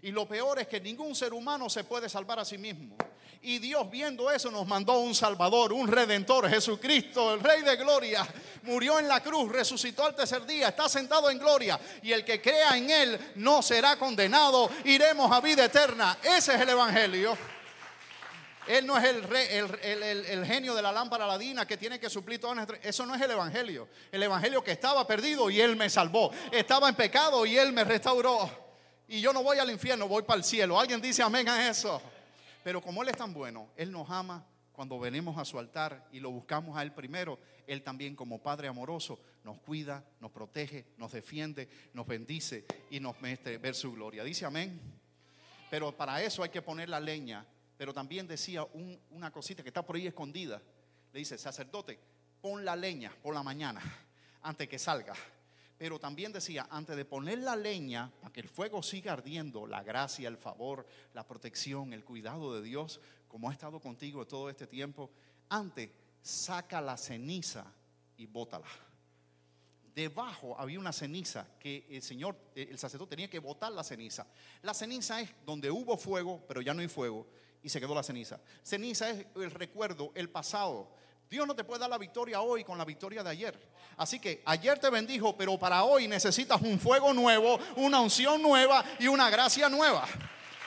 Y 0.02 0.10
lo 0.12 0.26
peor 0.26 0.58
es 0.60 0.68
que 0.68 0.80
ningún 0.80 1.14
ser 1.14 1.32
humano 1.32 1.68
se 1.68 1.84
puede 1.84 2.08
salvar 2.08 2.38
a 2.38 2.44
sí 2.44 2.58
mismo. 2.58 2.96
Y 3.40 3.58
Dios 3.60 3.88
viendo 3.88 4.30
eso 4.30 4.50
nos 4.50 4.66
mandó 4.66 4.98
un 4.98 5.14
Salvador, 5.14 5.72
un 5.72 5.86
Redentor, 5.86 6.48
Jesucristo, 6.48 7.34
el 7.34 7.40
Rey 7.40 7.62
de 7.62 7.76
Gloria. 7.76 8.26
Murió 8.62 8.98
en 8.98 9.06
la 9.06 9.22
cruz, 9.22 9.52
resucitó 9.52 10.04
al 10.04 10.14
tercer 10.14 10.44
día, 10.44 10.68
está 10.68 10.88
sentado 10.88 11.30
en 11.30 11.38
gloria. 11.38 11.78
Y 12.02 12.12
el 12.12 12.24
que 12.24 12.42
crea 12.42 12.76
en 12.76 12.90
Él 12.90 13.32
no 13.36 13.62
será 13.62 13.96
condenado, 13.96 14.68
iremos 14.84 15.30
a 15.30 15.40
vida 15.40 15.64
eterna. 15.64 16.18
Ese 16.22 16.54
es 16.54 16.60
el 16.60 16.68
Evangelio. 16.68 17.38
Él 18.66 18.86
no 18.86 18.98
es 18.98 19.04
el, 19.04 19.24
el, 20.26 20.44
genio 20.44 20.74
de 20.74 20.82
la 20.82 20.92
lámpara 20.92 21.26
ladina 21.26 21.66
que 21.66 21.78
tiene 21.78 21.98
que 21.98 22.10
suplir 22.10 22.38
todo. 22.38 22.54
Eso 22.82 23.06
no 23.06 23.14
es 23.14 23.22
el 23.22 23.30
Evangelio. 23.30 23.88
El 24.12 24.22
Evangelio 24.22 24.62
que 24.62 24.72
estaba 24.72 25.06
perdido 25.06 25.48
y 25.48 25.60
Él 25.60 25.74
me 25.76 25.88
salvó. 25.88 26.30
Estaba 26.52 26.88
en 26.88 26.94
pecado 26.94 27.46
y 27.46 27.56
Él 27.56 27.72
me 27.72 27.84
restauró. 27.84 28.67
Y 29.10 29.22
yo 29.22 29.32
no 29.32 29.42
voy 29.42 29.58
al 29.58 29.70
infierno, 29.70 30.06
voy 30.06 30.22
para 30.22 30.36
el 30.36 30.44
cielo. 30.44 30.78
¿Alguien 30.78 31.00
dice 31.00 31.22
amén 31.22 31.48
a 31.48 31.70
eso? 31.70 32.00
Pero 32.62 32.82
como 32.82 33.02
Él 33.02 33.08
es 33.08 33.16
tan 33.16 33.32
bueno, 33.32 33.70
Él 33.74 33.90
nos 33.90 34.10
ama 34.10 34.44
cuando 34.70 34.98
venimos 34.98 35.38
a 35.38 35.46
su 35.46 35.58
altar 35.58 36.06
y 36.12 36.20
lo 36.20 36.30
buscamos 36.30 36.76
a 36.76 36.82
Él 36.82 36.92
primero. 36.92 37.38
Él 37.66 37.82
también 37.82 38.14
como 38.14 38.42
Padre 38.42 38.68
amoroso 38.68 39.18
nos 39.44 39.58
cuida, 39.60 40.04
nos 40.20 40.30
protege, 40.30 40.84
nos 40.98 41.12
defiende, 41.12 41.70
nos 41.94 42.06
bendice 42.06 42.66
y 42.90 43.00
nos 43.00 43.18
muestra 43.22 43.56
ver 43.56 43.74
su 43.74 43.92
gloria. 43.92 44.22
Dice 44.22 44.44
amén. 44.44 44.78
Pero 45.70 45.96
para 45.96 46.22
eso 46.22 46.42
hay 46.42 46.50
que 46.50 46.60
poner 46.60 46.90
la 46.90 47.00
leña. 47.00 47.46
Pero 47.78 47.94
también 47.94 48.26
decía 48.26 48.66
una 49.10 49.30
cosita 49.30 49.62
que 49.62 49.70
está 49.70 49.86
por 49.86 49.96
ahí 49.96 50.06
escondida. 50.06 50.60
Le 51.14 51.18
dice, 51.18 51.38
sacerdote, 51.38 51.98
pon 52.42 52.62
la 52.62 52.76
leña 52.76 53.10
por 53.22 53.32
la 53.32 53.42
mañana 53.42 53.80
antes 54.42 54.68
que 54.68 54.78
salga. 54.78 55.14
Pero 55.78 56.00
también 56.00 56.32
decía, 56.32 56.66
antes 56.70 56.96
de 56.96 57.04
poner 57.04 57.38
la 57.38 57.54
leña, 57.54 58.10
para 58.20 58.32
que 58.32 58.40
el 58.40 58.48
fuego 58.48 58.82
siga 58.82 59.12
ardiendo, 59.12 59.66
la 59.66 59.82
gracia, 59.82 60.28
el 60.28 60.36
favor, 60.36 60.86
la 61.14 61.26
protección, 61.26 61.92
el 61.92 62.04
cuidado 62.04 62.52
de 62.54 62.62
Dios, 62.62 63.00
como 63.28 63.48
ha 63.48 63.52
estado 63.52 63.78
contigo 63.78 64.26
todo 64.26 64.50
este 64.50 64.66
tiempo, 64.66 65.10
antes 65.48 65.90
saca 66.20 66.80
la 66.80 66.96
ceniza 66.96 67.64
y 68.16 68.26
bótala. 68.26 68.66
Debajo 69.94 70.58
había 70.58 70.78
una 70.78 70.92
ceniza 70.92 71.46
que 71.58 71.86
el 71.90 72.02
Señor, 72.02 72.36
el 72.54 72.78
sacerdote 72.78 73.10
tenía 73.10 73.30
que 73.30 73.38
botar 73.38 73.72
la 73.72 73.82
ceniza. 73.82 74.26
La 74.62 74.74
ceniza 74.74 75.20
es 75.20 75.30
donde 75.44 75.70
hubo 75.70 75.96
fuego, 75.96 76.44
pero 76.46 76.60
ya 76.60 76.74
no 76.74 76.80
hay 76.80 76.88
fuego 76.88 77.26
y 77.62 77.68
se 77.68 77.80
quedó 77.80 77.94
la 77.94 78.02
ceniza. 78.02 78.40
Ceniza 78.62 79.10
es 79.10 79.26
el 79.36 79.50
recuerdo, 79.50 80.12
el 80.14 80.30
pasado. 80.30 80.90
Dios 81.30 81.46
no 81.46 81.54
te 81.54 81.64
puede 81.64 81.80
dar 81.80 81.90
la 81.90 81.98
victoria 81.98 82.40
hoy 82.40 82.64
con 82.64 82.78
la 82.78 82.84
victoria 82.84 83.22
de 83.22 83.30
ayer. 83.30 83.58
Así 83.98 84.18
que 84.18 84.42
ayer 84.46 84.78
te 84.78 84.88
bendijo, 84.88 85.36
pero 85.36 85.58
para 85.58 85.84
hoy 85.84 86.08
necesitas 86.08 86.60
un 86.62 86.80
fuego 86.80 87.12
nuevo, 87.12 87.58
una 87.76 88.00
unción 88.00 88.40
nueva 88.40 88.82
y 88.98 89.08
una 89.08 89.28
gracia 89.28 89.68
nueva. 89.68 90.06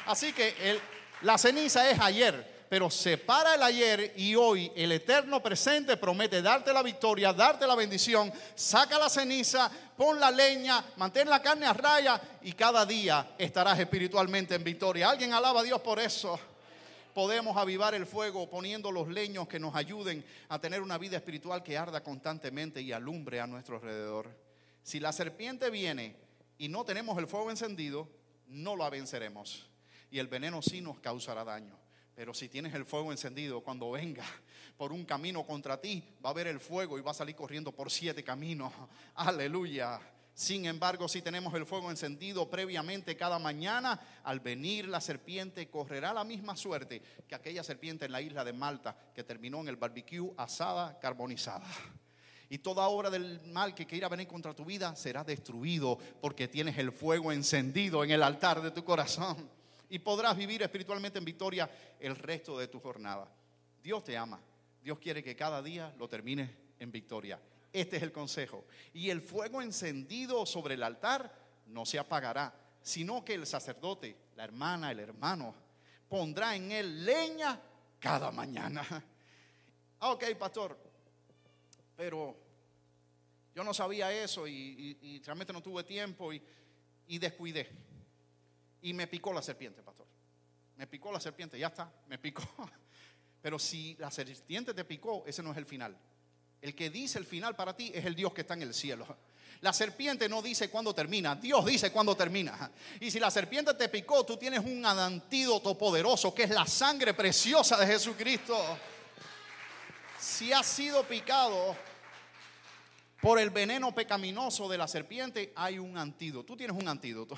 Así 0.05 0.33
que 0.33 0.79
la 1.21 1.37
ceniza 1.37 1.89
es 1.89 1.99
ayer, 1.99 2.65
pero 2.69 2.91
separa 2.91 3.55
el 3.55 3.63
ayer 3.63 4.13
y 4.17 4.35
hoy 4.35 4.71
el 4.75 4.91
eterno 4.91 5.41
presente 5.41 5.97
promete 5.97 6.43
darte 6.43 6.71
la 6.71 6.83
victoria, 6.83 7.33
darte 7.33 7.65
la 7.65 7.75
bendición. 7.75 8.31
Saca 8.53 8.99
la 8.99 9.09
ceniza, 9.09 9.71
pon 9.97 10.19
la 10.19 10.29
leña, 10.29 10.83
mantén 10.97 11.27
la 11.27 11.41
carne 11.41 11.65
a 11.65 11.73
raya 11.73 12.21
y 12.43 12.53
cada 12.53 12.85
día 12.85 13.33
estarás 13.37 13.79
espiritualmente 13.79 14.53
en 14.53 14.63
victoria. 14.63 15.09
Alguien 15.09 15.33
alaba 15.33 15.61
a 15.61 15.63
Dios 15.63 15.81
por 15.81 15.99
eso 15.99 16.39
podemos 17.13 17.57
avivar 17.57 17.93
el 17.93 18.05
fuego 18.05 18.49
poniendo 18.49 18.91
los 18.91 19.07
leños 19.07 19.47
que 19.47 19.59
nos 19.59 19.75
ayuden 19.75 20.25
a 20.49 20.59
tener 20.59 20.81
una 20.81 20.97
vida 20.97 21.17
espiritual 21.17 21.63
que 21.63 21.77
arda 21.77 22.03
constantemente 22.03 22.81
y 22.81 22.91
alumbre 22.91 23.39
a 23.39 23.47
nuestro 23.47 23.75
alrededor. 23.75 24.35
Si 24.83 24.99
la 24.99 25.11
serpiente 25.11 25.69
viene 25.69 26.15
y 26.57 26.67
no 26.67 26.83
tenemos 26.83 27.17
el 27.17 27.27
fuego 27.27 27.51
encendido, 27.51 28.09
no 28.47 28.75
la 28.75 28.89
venceremos. 28.89 29.69
Y 30.09 30.19
el 30.19 30.27
veneno 30.27 30.61
sí 30.61 30.81
nos 30.81 30.99
causará 30.99 31.43
daño. 31.43 31.77
Pero 32.15 32.33
si 32.33 32.49
tienes 32.49 32.73
el 32.73 32.85
fuego 32.85 33.11
encendido, 33.11 33.61
cuando 33.61 33.91
venga 33.91 34.25
por 34.77 34.91
un 34.91 35.05
camino 35.05 35.45
contra 35.45 35.79
ti, 35.79 36.03
va 36.23 36.31
a 36.31 36.33
ver 36.33 36.47
el 36.47 36.59
fuego 36.59 36.97
y 36.97 37.01
va 37.01 37.11
a 37.11 37.15
salir 37.15 37.35
corriendo 37.35 37.71
por 37.71 37.89
siete 37.89 38.23
caminos. 38.23 38.73
Aleluya. 39.15 39.99
Sin 40.33 40.65
embargo, 40.65 41.07
si 41.07 41.21
tenemos 41.21 41.53
el 41.53 41.65
fuego 41.65 41.91
encendido 41.91 42.49
previamente 42.49 43.17
cada 43.17 43.37
mañana, 43.37 43.99
al 44.23 44.39
venir 44.39 44.87
la 44.87 45.01
serpiente 45.01 45.69
correrá 45.69 46.13
la 46.13 46.23
misma 46.23 46.55
suerte 46.55 47.01
que 47.27 47.35
aquella 47.35 47.63
serpiente 47.63 48.05
en 48.05 48.11
la 48.11 48.21
isla 48.21 48.43
de 48.43 48.53
Malta 48.53 48.95
que 49.13 49.23
terminó 49.23 49.59
en 49.59 49.67
el 49.67 49.75
barbecue 49.75 50.31
asada, 50.37 50.97
carbonizada. 50.99 51.67
Y 52.49 52.57
toda 52.57 52.87
obra 52.87 53.09
del 53.09 53.39
mal 53.47 53.73
que 53.73 53.85
quiera 53.85 54.09
venir 54.09 54.27
contra 54.27 54.53
tu 54.53 54.65
vida 54.65 54.93
será 54.95 55.23
destruido 55.23 55.97
porque 56.19 56.47
tienes 56.47 56.77
el 56.77 56.91
fuego 56.91 57.31
encendido 57.31 58.03
en 58.03 58.11
el 58.11 58.23
altar 58.23 58.61
de 58.61 58.71
tu 58.71 58.83
corazón. 58.83 59.49
Y 59.89 59.99
podrás 59.99 60.35
vivir 60.35 60.61
espiritualmente 60.61 61.19
en 61.19 61.25
victoria 61.25 61.69
el 61.99 62.15
resto 62.15 62.57
de 62.57 62.67
tu 62.67 62.79
jornada. 62.79 63.29
Dios 63.81 64.03
te 64.03 64.17
ama. 64.17 64.41
Dios 64.83 64.99
quiere 64.99 65.23
que 65.23 65.35
cada 65.35 65.61
día 65.61 65.93
lo 65.97 66.09
termines 66.09 66.49
en 66.79 66.91
victoria. 66.91 67.39
Este 67.73 67.97
es 67.97 68.03
el 68.03 68.11
consejo. 68.11 68.65
Y 68.93 69.09
el 69.09 69.21
fuego 69.21 69.61
encendido 69.61 70.45
sobre 70.45 70.73
el 70.73 70.83
altar 70.83 71.33
no 71.67 71.85
se 71.85 71.99
apagará, 71.99 72.53
sino 72.81 73.23
que 73.23 73.33
el 73.33 73.47
sacerdote, 73.47 74.17
la 74.35 74.43
hermana, 74.43 74.91
el 74.91 74.99
hermano, 74.99 75.55
pondrá 76.09 76.55
en 76.55 76.71
él 76.71 77.05
leña 77.05 77.59
cada 77.99 78.31
mañana. 78.31 78.85
Ah, 79.99 80.11
ok, 80.13 80.35
pastor, 80.37 80.77
pero 81.95 82.35
yo 83.53 83.63
no 83.63 83.73
sabía 83.73 84.11
eso 84.11 84.47
y, 84.47 85.21
realmente 85.23 85.53
no 85.53 85.61
tuve 85.61 85.83
tiempo 85.83 86.33
y, 86.33 86.41
y 87.07 87.19
descuidé. 87.19 87.69
Y 88.81 88.93
me 88.93 89.07
picó 89.07 89.31
la 89.31 89.43
serpiente, 89.43 89.83
pastor. 89.83 90.07
Me 90.75 90.87
picó 90.87 91.11
la 91.11 91.19
serpiente, 91.19 91.59
ya 91.59 91.67
está, 91.67 91.93
me 92.07 92.17
picó. 92.17 92.41
Pero 93.43 93.59
si 93.59 93.95
la 93.99 94.09
serpiente 94.09 94.73
te 94.73 94.83
picó, 94.85 95.23
ese 95.25 95.43
no 95.43 95.51
es 95.51 95.57
el 95.57 95.65
final 95.65 95.95
El 96.61 96.75
que 96.75 96.89
dice 96.89 97.17
el 97.17 97.25
final 97.25 97.55
para 97.55 97.75
ti 97.75 97.91
es 97.93 98.05
el 98.05 98.15
Dios 98.15 98.33
que 98.33 98.41
está 98.41 98.53
en 98.53 98.61
el 98.61 98.73
cielo. 98.73 99.07
La 99.61 99.73
serpiente 99.73 100.27
no 100.27 100.41
dice 100.41 100.69
cuándo 100.69 100.93
termina, 100.93 101.35
Dios 101.35 101.65
dice 101.65 101.91
cuándo 101.91 102.15
termina. 102.15 102.71
Y 102.99 103.11
si 103.11 103.19
la 103.19 103.29
serpiente 103.29 103.73
te 103.75 103.89
picó, 103.89 104.25
tú 104.25 104.37
tienes 104.37 104.59
un 104.59 104.83
antídoto 104.85 105.77
poderoso 105.77 106.33
que 106.33 106.43
es 106.43 106.49
la 106.49 106.65
sangre 106.65 107.13
preciosa 107.13 107.77
de 107.77 107.85
Jesucristo. 107.85 108.57
Si 110.19 110.51
has 110.51 110.65
sido 110.65 111.03
picado 111.03 111.75
por 113.21 113.39
el 113.39 113.51
veneno 113.51 113.93
pecaminoso 113.93 114.67
de 114.67 114.79
la 114.79 114.87
serpiente, 114.87 115.53
hay 115.55 115.77
un 115.77 115.95
antídoto. 115.95 116.45
Tú 116.45 116.57
tienes 116.57 116.75
un 116.75 116.87
antídoto. 116.87 117.35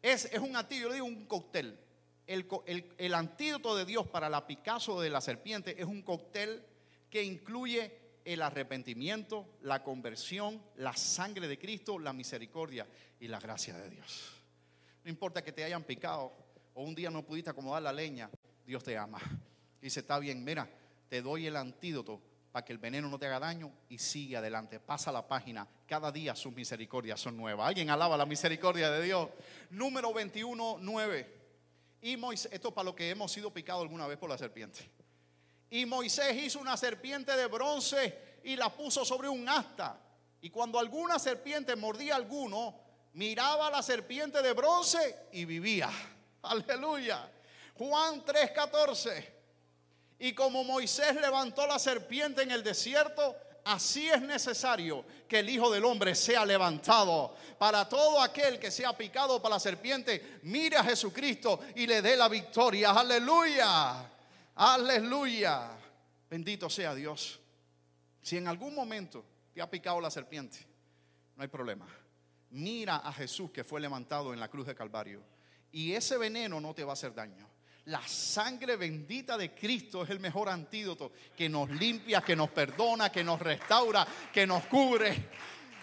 Es, 0.00 0.28
un 0.40 0.56
antídoto, 0.56 0.88
yo 0.88 0.94
digo 0.94 1.06
un 1.06 1.26
cóctel. 1.26 1.78
El, 2.26 2.48
el 2.98 3.14
antídoto 3.14 3.76
de 3.76 3.84
Dios 3.84 4.08
para 4.08 4.28
la 4.28 4.44
picazo 4.44 5.00
de 5.00 5.10
la 5.10 5.20
serpiente 5.20 5.80
es 5.80 5.86
un 5.86 6.02
cóctel 6.02 6.64
que 7.10 7.22
incluye 7.22 8.01
el 8.24 8.42
arrepentimiento, 8.42 9.46
la 9.62 9.82
conversión, 9.82 10.62
la 10.76 10.96
sangre 10.96 11.48
de 11.48 11.58
Cristo, 11.58 11.98
la 11.98 12.12
misericordia 12.12 12.86
y 13.20 13.28
la 13.28 13.40
gracia 13.40 13.76
de 13.76 13.90
Dios. 13.90 14.32
No 15.04 15.10
importa 15.10 15.42
que 15.42 15.52
te 15.52 15.64
hayan 15.64 15.84
picado 15.84 16.32
o 16.74 16.82
un 16.82 16.94
día 16.94 17.10
no 17.10 17.24
pudiste 17.24 17.50
acomodar 17.50 17.82
la 17.82 17.92
leña, 17.92 18.30
Dios 18.64 18.82
te 18.82 18.96
ama. 18.96 19.20
Dice, 19.80 20.00
está 20.00 20.18
bien, 20.18 20.44
mira, 20.44 20.68
te 21.08 21.20
doy 21.20 21.46
el 21.46 21.56
antídoto 21.56 22.20
para 22.52 22.64
que 22.64 22.72
el 22.72 22.78
veneno 22.78 23.08
no 23.08 23.18
te 23.18 23.26
haga 23.26 23.40
daño 23.40 23.72
y 23.88 23.98
sigue 23.98 24.36
adelante. 24.36 24.78
Pasa 24.78 25.10
la 25.10 25.26
página. 25.26 25.66
Cada 25.86 26.12
día 26.12 26.36
sus 26.36 26.52
misericordias 26.52 27.18
son 27.18 27.36
nuevas. 27.36 27.66
Alguien 27.66 27.90
alaba 27.90 28.16
la 28.16 28.26
misericordia 28.26 28.90
de 28.90 29.02
Dios. 29.02 29.28
Número 29.70 30.12
21, 30.12 30.78
9. 30.80 31.42
Y 32.02 32.16
Moisés, 32.16 32.52
esto 32.52 32.68
es 32.68 32.74
para 32.74 32.84
lo 32.84 32.94
que 32.94 33.08
hemos 33.10 33.32
sido 33.32 33.52
picados 33.52 33.82
alguna 33.82 34.06
vez 34.06 34.18
por 34.18 34.28
la 34.28 34.36
serpiente. 34.36 34.88
Y 35.72 35.86
Moisés 35.86 36.36
hizo 36.36 36.58
una 36.58 36.76
serpiente 36.76 37.34
de 37.34 37.46
bronce 37.46 38.40
y 38.44 38.56
la 38.56 38.68
puso 38.68 39.06
sobre 39.06 39.30
un 39.30 39.48
asta. 39.48 39.98
Y 40.42 40.50
cuando 40.50 40.78
alguna 40.78 41.18
serpiente 41.18 41.74
mordía 41.76 42.12
a 42.12 42.16
alguno, 42.16 42.78
miraba 43.14 43.68
a 43.68 43.70
la 43.70 43.82
serpiente 43.82 44.42
de 44.42 44.52
bronce 44.52 45.28
y 45.32 45.46
vivía. 45.46 45.90
Aleluya. 46.42 47.26
Juan 47.78 48.22
3:14. 48.22 49.32
Y 50.18 50.34
como 50.34 50.62
Moisés 50.62 51.14
levantó 51.14 51.66
la 51.66 51.78
serpiente 51.78 52.42
en 52.42 52.50
el 52.50 52.62
desierto, 52.62 53.34
así 53.64 54.10
es 54.10 54.20
necesario 54.20 55.06
que 55.26 55.38
el 55.38 55.48
Hijo 55.48 55.70
del 55.70 55.86
Hombre 55.86 56.14
sea 56.14 56.44
levantado. 56.44 57.34
Para 57.58 57.88
todo 57.88 58.20
aquel 58.20 58.58
que 58.58 58.70
sea 58.70 58.92
picado 58.92 59.40
por 59.40 59.50
la 59.50 59.58
serpiente, 59.58 60.40
mire 60.42 60.76
a 60.76 60.84
Jesucristo 60.84 61.60
y 61.76 61.86
le 61.86 62.02
dé 62.02 62.14
la 62.14 62.28
victoria. 62.28 62.90
Aleluya. 62.90 64.11
Aleluya. 64.54 65.70
Bendito 66.28 66.68
sea 66.70 66.94
Dios. 66.94 67.40
Si 68.20 68.36
en 68.36 68.48
algún 68.48 68.74
momento 68.74 69.24
te 69.52 69.60
ha 69.60 69.70
picado 69.70 70.00
la 70.00 70.10
serpiente, 70.10 70.58
no 71.36 71.42
hay 71.42 71.48
problema. 71.48 71.86
Mira 72.50 72.96
a 72.96 73.12
Jesús 73.12 73.50
que 73.50 73.64
fue 73.64 73.80
levantado 73.80 74.32
en 74.32 74.40
la 74.40 74.48
cruz 74.48 74.66
de 74.66 74.74
Calvario. 74.74 75.22
Y 75.72 75.92
ese 75.92 76.18
veneno 76.18 76.60
no 76.60 76.74
te 76.74 76.84
va 76.84 76.92
a 76.92 76.94
hacer 76.94 77.14
daño. 77.14 77.48
La 77.86 78.06
sangre 78.06 78.76
bendita 78.76 79.36
de 79.36 79.52
Cristo 79.52 80.04
es 80.04 80.10
el 80.10 80.20
mejor 80.20 80.48
antídoto 80.48 81.12
que 81.36 81.48
nos 81.48 81.68
limpia, 81.70 82.20
que 82.20 82.36
nos 82.36 82.50
perdona, 82.50 83.10
que 83.10 83.24
nos 83.24 83.40
restaura, 83.40 84.06
que 84.32 84.46
nos 84.46 84.64
cubre. 84.66 85.30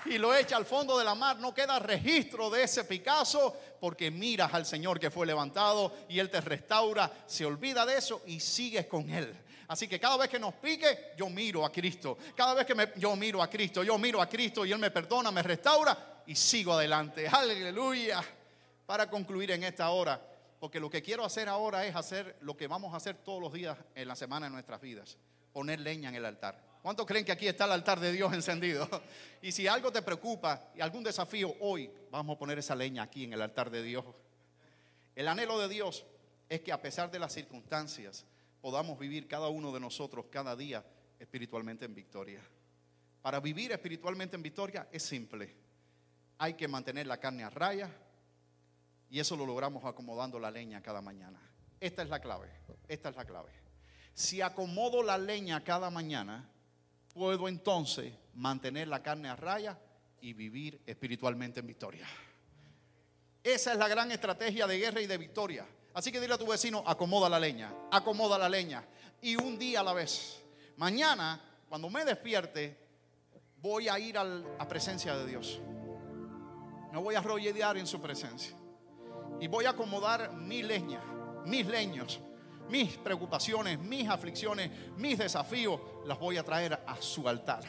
Y 0.06 0.18
lo 0.18 0.34
echa 0.34 0.56
al 0.56 0.66
fondo 0.66 0.98
de 0.98 1.04
la 1.04 1.16
mar. 1.16 1.38
No 1.40 1.54
queda 1.54 1.80
registro 1.80 2.50
de 2.50 2.64
ese 2.64 2.86
Picasso 2.86 3.56
porque 3.80 4.12
miras 4.12 4.54
al 4.54 4.66
Señor 4.66 5.00
que 5.00 5.12
fue 5.12 5.26
levantado 5.26 5.94
y 6.08 6.20
Él 6.20 6.30
te 6.30 6.42
restaura, 6.42 7.12
se 7.26 7.46
olvida 7.46 7.86
de 7.86 7.98
eso 7.98 8.22
y 8.26 8.40
sigues 8.40 8.88
con 8.88 9.10
Él. 9.10 9.36
Así 9.68 9.88
que 9.88 10.00
cada 10.00 10.18
vez 10.18 10.30
que 10.30 10.40
nos 10.40 10.56
pique, 10.56 11.12
yo 11.16 11.30
miro 11.30 11.64
a 11.64 11.72
Cristo. 11.72 12.18
Cada 12.36 12.56
vez 12.56 12.66
que 12.66 12.74
me, 12.74 12.92
yo 12.96 13.16
miro 13.16 13.42
a 13.42 13.50
Cristo, 13.50 13.84
yo 13.84 13.98
miro 14.00 14.20
a 14.20 14.28
Cristo 14.28 14.66
y 14.66 14.72
Él 14.72 14.80
me 14.80 14.90
perdona, 14.90 15.32
me 15.32 15.44
restaura 15.44 16.24
y 16.26 16.36
sigo 16.36 16.74
adelante. 16.74 17.28
Aleluya. 17.32 18.24
Para 18.88 19.08
concluir 19.08 19.52
en 19.52 19.64
esta 19.64 19.92
hora, 19.92 20.20
porque 20.60 20.80
lo 20.80 20.90
que 20.90 21.04
quiero 21.04 21.24
hacer 21.24 21.48
ahora 21.48 21.86
es 21.86 21.96
hacer 21.96 22.38
lo 22.42 22.58
que 22.58 22.66
vamos 22.66 22.94
a 22.94 22.98
hacer 22.98 23.18
todos 23.18 23.40
los 23.40 23.54
días 23.54 23.78
en 23.94 24.08
la 24.08 24.16
semana 24.16 24.48
de 24.48 24.52
nuestras 24.52 24.82
vidas, 24.82 25.18
poner 25.54 25.80
leña 25.80 26.10
en 26.10 26.16
el 26.16 26.26
altar. 26.26 26.69
¿Cuántos 26.82 27.06
creen 27.06 27.26
que 27.26 27.32
aquí 27.32 27.48
está 27.48 27.66
el 27.66 27.74
altar 27.74 28.00
de 28.00 28.12
Dios 28.12 28.34
encendido? 28.34 28.88
Y 29.42 29.54
si 29.54 29.68
algo 29.68 29.90
te 29.90 30.02
preocupa 30.02 30.70
y 30.76 30.82
algún 30.82 31.02
desafío, 31.02 31.56
hoy 31.62 31.90
vamos 32.12 32.36
a 32.36 32.40
poner 32.40 32.60
esa 32.60 32.76
leña 32.76 33.04
aquí 33.04 33.24
en 33.24 33.32
el 33.32 33.42
altar 33.42 33.70
de 33.70 33.82
Dios. 33.82 34.04
El 35.16 35.30
anhelo 35.30 35.58
de 35.60 35.70
Dios 35.70 36.06
es 36.50 36.60
que 36.60 36.74
a 36.74 36.82
pesar 36.82 37.10
de 37.10 37.20
las 37.20 37.32
circunstancias 37.32 38.26
podamos 38.60 39.00
vivir 39.00 39.30
cada 39.30 39.48
uno 39.48 39.72
de 39.72 39.80
nosotros 39.80 40.26
cada 40.30 40.58
día 40.58 40.84
espiritualmente 41.20 41.86
en 41.86 41.96
victoria. 41.96 42.42
Para 43.22 43.40
vivir 43.40 43.72
espiritualmente 43.72 44.36
en 44.36 44.44
victoria 44.44 44.90
es 44.92 45.04
simple. 45.04 45.56
Hay 46.38 46.56
que 46.56 46.68
mantener 46.68 47.08
la 47.08 47.18
carne 47.18 47.44
a 47.44 47.50
raya 47.50 47.90
y 49.10 49.20
eso 49.20 49.36
lo 49.36 49.46
logramos 49.46 49.86
acomodando 49.86 50.40
la 50.40 50.52
leña 50.52 50.82
cada 50.82 51.02
mañana. 51.02 51.40
Esta 51.80 52.04
es 52.04 52.10
la 52.10 52.20
clave. 52.20 52.50
Esta 52.88 53.10
es 53.10 53.16
la 53.16 53.26
clave. 53.26 53.52
Si 54.14 54.42
acomodo 54.42 55.02
la 55.02 55.18
leña 55.18 55.64
cada 55.64 55.90
mañana, 55.90 56.50
puedo 57.20 57.50
entonces 57.50 58.14
mantener 58.36 58.88
la 58.88 59.04
carne 59.04 59.28
a 59.28 59.36
raya 59.36 59.78
y 60.22 60.32
vivir 60.32 60.82
espiritualmente 60.86 61.60
en 61.60 61.68
victoria. 61.68 62.08
Esa 63.44 63.74
es 63.74 63.78
la 63.78 63.90
gran 63.90 64.10
estrategia 64.14 64.66
de 64.66 64.78
guerra 64.78 65.02
y 65.02 65.06
de 65.06 65.18
victoria. 65.18 65.68
Así 65.94 66.14
que 66.14 66.22
dile 66.22 66.36
a 66.36 66.38
tu 66.38 66.48
vecino, 66.48 66.82
acomoda 66.88 67.28
la 67.28 67.38
leña, 67.38 67.74
acomoda 67.92 68.38
la 68.38 68.48
leña. 68.48 68.86
Y 69.22 69.36
un 69.36 69.60
día 69.60 69.82
a 69.82 69.84
la 69.84 69.92
vez. 69.92 70.42
Mañana, 70.78 71.42
cuando 71.68 71.90
me 71.90 72.06
despierte, 72.06 72.78
voy 73.58 73.90
a 73.90 74.00
ir 74.00 74.18
a 74.18 74.24
la 74.24 74.68
presencia 74.70 75.18
de 75.18 75.28
Dios. 75.28 75.60
Me 76.94 77.00
voy 77.00 77.16
a 77.16 77.20
arrollar 77.20 77.76
en 77.76 77.86
su 77.86 78.00
presencia. 78.00 78.56
Y 79.42 79.48
voy 79.50 79.66
a 79.66 79.72
acomodar 79.72 80.34
mi 80.34 80.64
leña, 80.64 81.04
mis 81.46 81.68
leños 81.68 82.22
mis 82.70 82.98
preocupaciones, 82.98 83.80
mis 83.80 84.08
aflicciones, 84.08 84.72
mis 84.98 85.18
desafíos, 85.18 85.80
las 86.06 86.20
voy 86.20 86.38
a 86.38 86.44
traer 86.44 86.80
a 86.86 86.96
su 87.02 87.28
altar. 87.28 87.64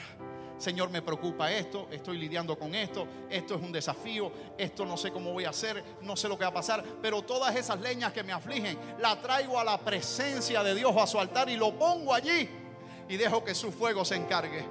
Señor, 0.59 0.91
me 0.91 1.01
preocupa 1.01 1.51
esto, 1.51 1.89
estoy 1.91 2.19
lidiando 2.19 2.59
con 2.59 2.75
esto, 2.75 3.09
esto 3.31 3.55
es 3.55 3.63
un 3.63 3.73
desafío, 3.73 4.31
esto 4.59 4.85
no 4.85 4.99
sé 4.99 5.11
cómo 5.11 5.33
voy 5.33 5.47
a 5.47 5.51
hacer, 5.51 5.83
no 6.03 6.17
sé 6.17 6.29
lo 6.29 6.37
que 6.37 6.45
va 6.45 6.51
a 6.51 6.55
pasar, 6.55 6.85
pero 7.01 7.23
todas 7.23 7.57
esas 7.57 7.81
leñas 7.81 8.13
que 8.13 8.23
me 8.23 8.35
afligen, 8.35 8.79
la 8.99 9.19
traigo 9.19 9.59
a 9.59 9.65
la 9.65 9.79
presencia 9.79 10.63
de 10.63 10.75
Dios, 10.75 10.95
a 10.99 11.07
su 11.07 11.19
altar 11.19 11.49
y 11.49 11.57
lo 11.57 11.79
pongo 11.79 12.13
allí 12.13 12.47
y 13.09 13.17
dejo 13.17 13.43
que 13.43 13.55
su 13.55 13.73
fuego 13.73 14.05
se 14.05 14.17
encargue. 14.17 14.65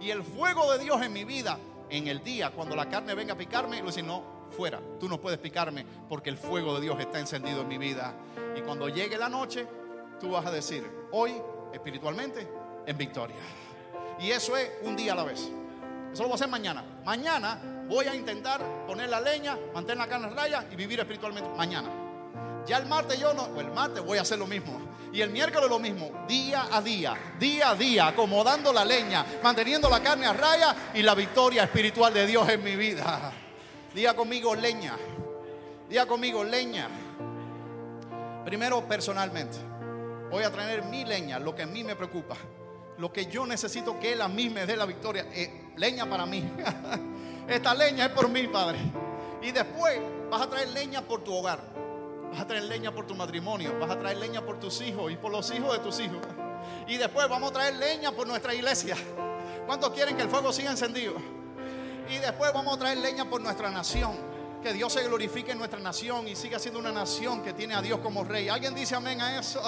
Y 0.00 0.10
el 0.10 0.22
fuego 0.22 0.70
de 0.72 0.78
Dios 0.78 1.00
en 1.02 1.12
mi 1.12 1.24
vida, 1.24 1.58
en 1.88 2.06
el 2.06 2.22
día, 2.22 2.50
cuando 2.50 2.76
la 2.76 2.88
carne 2.88 3.14
venga 3.14 3.32
a 3.32 3.36
picarme, 3.38 3.80
lo 3.80 3.86
dice, 3.86 4.02
no, 4.02 4.39
fuera, 4.50 4.80
tú 4.98 5.08
no 5.08 5.20
puedes 5.20 5.38
picarme 5.38 5.84
porque 6.08 6.30
el 6.30 6.36
fuego 6.36 6.74
de 6.74 6.82
Dios 6.82 6.98
está 7.00 7.18
encendido 7.18 7.62
en 7.62 7.68
mi 7.68 7.78
vida. 7.78 8.14
Y 8.56 8.60
cuando 8.62 8.88
llegue 8.88 9.16
la 9.16 9.28
noche, 9.28 9.66
tú 10.20 10.30
vas 10.30 10.46
a 10.46 10.50
decir, 10.50 10.88
hoy 11.12 11.34
espiritualmente 11.72 12.46
en 12.86 12.96
victoria. 12.96 13.36
Y 14.18 14.30
eso 14.30 14.56
es 14.56 14.70
un 14.82 14.96
día 14.96 15.12
a 15.12 15.16
la 15.16 15.24
vez. 15.24 15.50
Eso 16.12 16.22
lo 16.22 16.28
voy 16.28 16.32
a 16.32 16.34
hacer 16.34 16.48
mañana. 16.48 16.84
Mañana 17.04 17.84
voy 17.88 18.06
a 18.06 18.14
intentar 18.14 18.60
poner 18.86 19.08
la 19.08 19.20
leña, 19.20 19.56
mantener 19.72 19.98
la 19.98 20.08
carne 20.08 20.28
raya 20.30 20.66
y 20.70 20.76
vivir 20.76 21.00
espiritualmente. 21.00 21.50
Mañana. 21.56 21.88
Ya 22.66 22.76
el 22.76 22.86
martes 22.86 23.18
yo 23.18 23.32
no, 23.32 23.44
o 23.44 23.60
el 23.60 23.70
martes 23.70 24.04
voy 24.04 24.18
a 24.18 24.22
hacer 24.22 24.38
lo 24.38 24.46
mismo. 24.46 24.78
Y 25.12 25.22
el 25.22 25.30
miércoles 25.30 25.68
lo 25.68 25.78
mismo, 25.78 26.24
día 26.28 26.68
a 26.70 26.80
día, 26.80 27.16
día 27.38 27.70
a 27.70 27.74
día, 27.74 28.06
acomodando 28.08 28.72
la 28.72 28.84
leña, 28.84 29.26
manteniendo 29.42 29.88
la 29.90 30.00
carne 30.00 30.26
a 30.26 30.32
raya 30.32 30.76
y 30.94 31.02
la 31.02 31.14
victoria 31.14 31.64
espiritual 31.64 32.14
de 32.14 32.26
Dios 32.26 32.48
en 32.48 32.62
mi 32.62 32.76
vida. 32.76 33.32
Día 33.94 34.14
conmigo 34.14 34.54
leña. 34.54 34.96
Día 35.88 36.06
conmigo 36.06 36.44
leña. 36.44 36.88
Primero 38.44 38.86
personalmente. 38.86 39.58
Voy 40.30 40.44
a 40.44 40.52
traer 40.52 40.84
mi 40.84 41.04
leña, 41.04 41.40
lo 41.40 41.56
que 41.56 41.62
a 41.62 41.66
mí 41.66 41.82
me 41.82 41.96
preocupa. 41.96 42.36
Lo 42.98 43.12
que 43.12 43.26
yo 43.26 43.46
necesito 43.46 43.98
que 43.98 44.12
Él 44.12 44.20
a 44.20 44.28
mí 44.28 44.48
me 44.48 44.64
dé 44.64 44.76
la 44.76 44.86
victoria. 44.86 45.26
Eh, 45.32 45.72
leña 45.76 46.08
para 46.08 46.24
mí. 46.24 46.48
Esta 47.48 47.74
leña 47.74 48.06
es 48.06 48.12
por 48.12 48.28
mí, 48.28 48.46
Padre. 48.46 48.78
Y 49.42 49.50
después 49.50 50.00
vas 50.30 50.42
a 50.42 50.48
traer 50.48 50.68
leña 50.68 51.02
por 51.02 51.24
tu 51.24 51.34
hogar. 51.34 51.58
Vas 52.30 52.40
a 52.42 52.46
traer 52.46 52.64
leña 52.64 52.94
por 52.94 53.08
tu 53.08 53.16
matrimonio. 53.16 53.76
Vas 53.80 53.90
a 53.90 53.98
traer 53.98 54.18
leña 54.18 54.40
por 54.40 54.60
tus 54.60 54.80
hijos 54.82 55.10
y 55.10 55.16
por 55.16 55.32
los 55.32 55.50
hijos 55.50 55.72
de 55.72 55.78
tus 55.80 55.98
hijos. 55.98 56.20
Y 56.86 56.96
después 56.96 57.28
vamos 57.28 57.50
a 57.50 57.54
traer 57.54 57.74
leña 57.74 58.12
por 58.12 58.28
nuestra 58.28 58.54
iglesia. 58.54 58.96
¿Cuántos 59.66 59.90
quieren 59.90 60.16
que 60.16 60.22
el 60.22 60.28
fuego 60.28 60.52
siga 60.52 60.70
encendido? 60.70 61.39
Y 62.10 62.18
después 62.18 62.52
vamos 62.52 62.74
a 62.74 62.78
traer 62.78 62.98
leña 62.98 63.30
por 63.30 63.40
nuestra 63.40 63.70
nación. 63.70 64.12
Que 64.60 64.72
Dios 64.72 64.92
se 64.92 65.04
glorifique 65.04 65.52
en 65.52 65.58
nuestra 65.58 65.78
nación 65.78 66.26
y 66.26 66.34
siga 66.34 66.58
siendo 66.58 66.80
una 66.80 66.90
nación 66.90 67.40
que 67.42 67.52
tiene 67.52 67.74
a 67.74 67.80
Dios 67.80 68.00
como 68.00 68.24
rey. 68.24 68.48
¿Alguien 68.48 68.74
dice 68.74 68.96
amén 68.96 69.20
a 69.20 69.38
eso? 69.38 69.60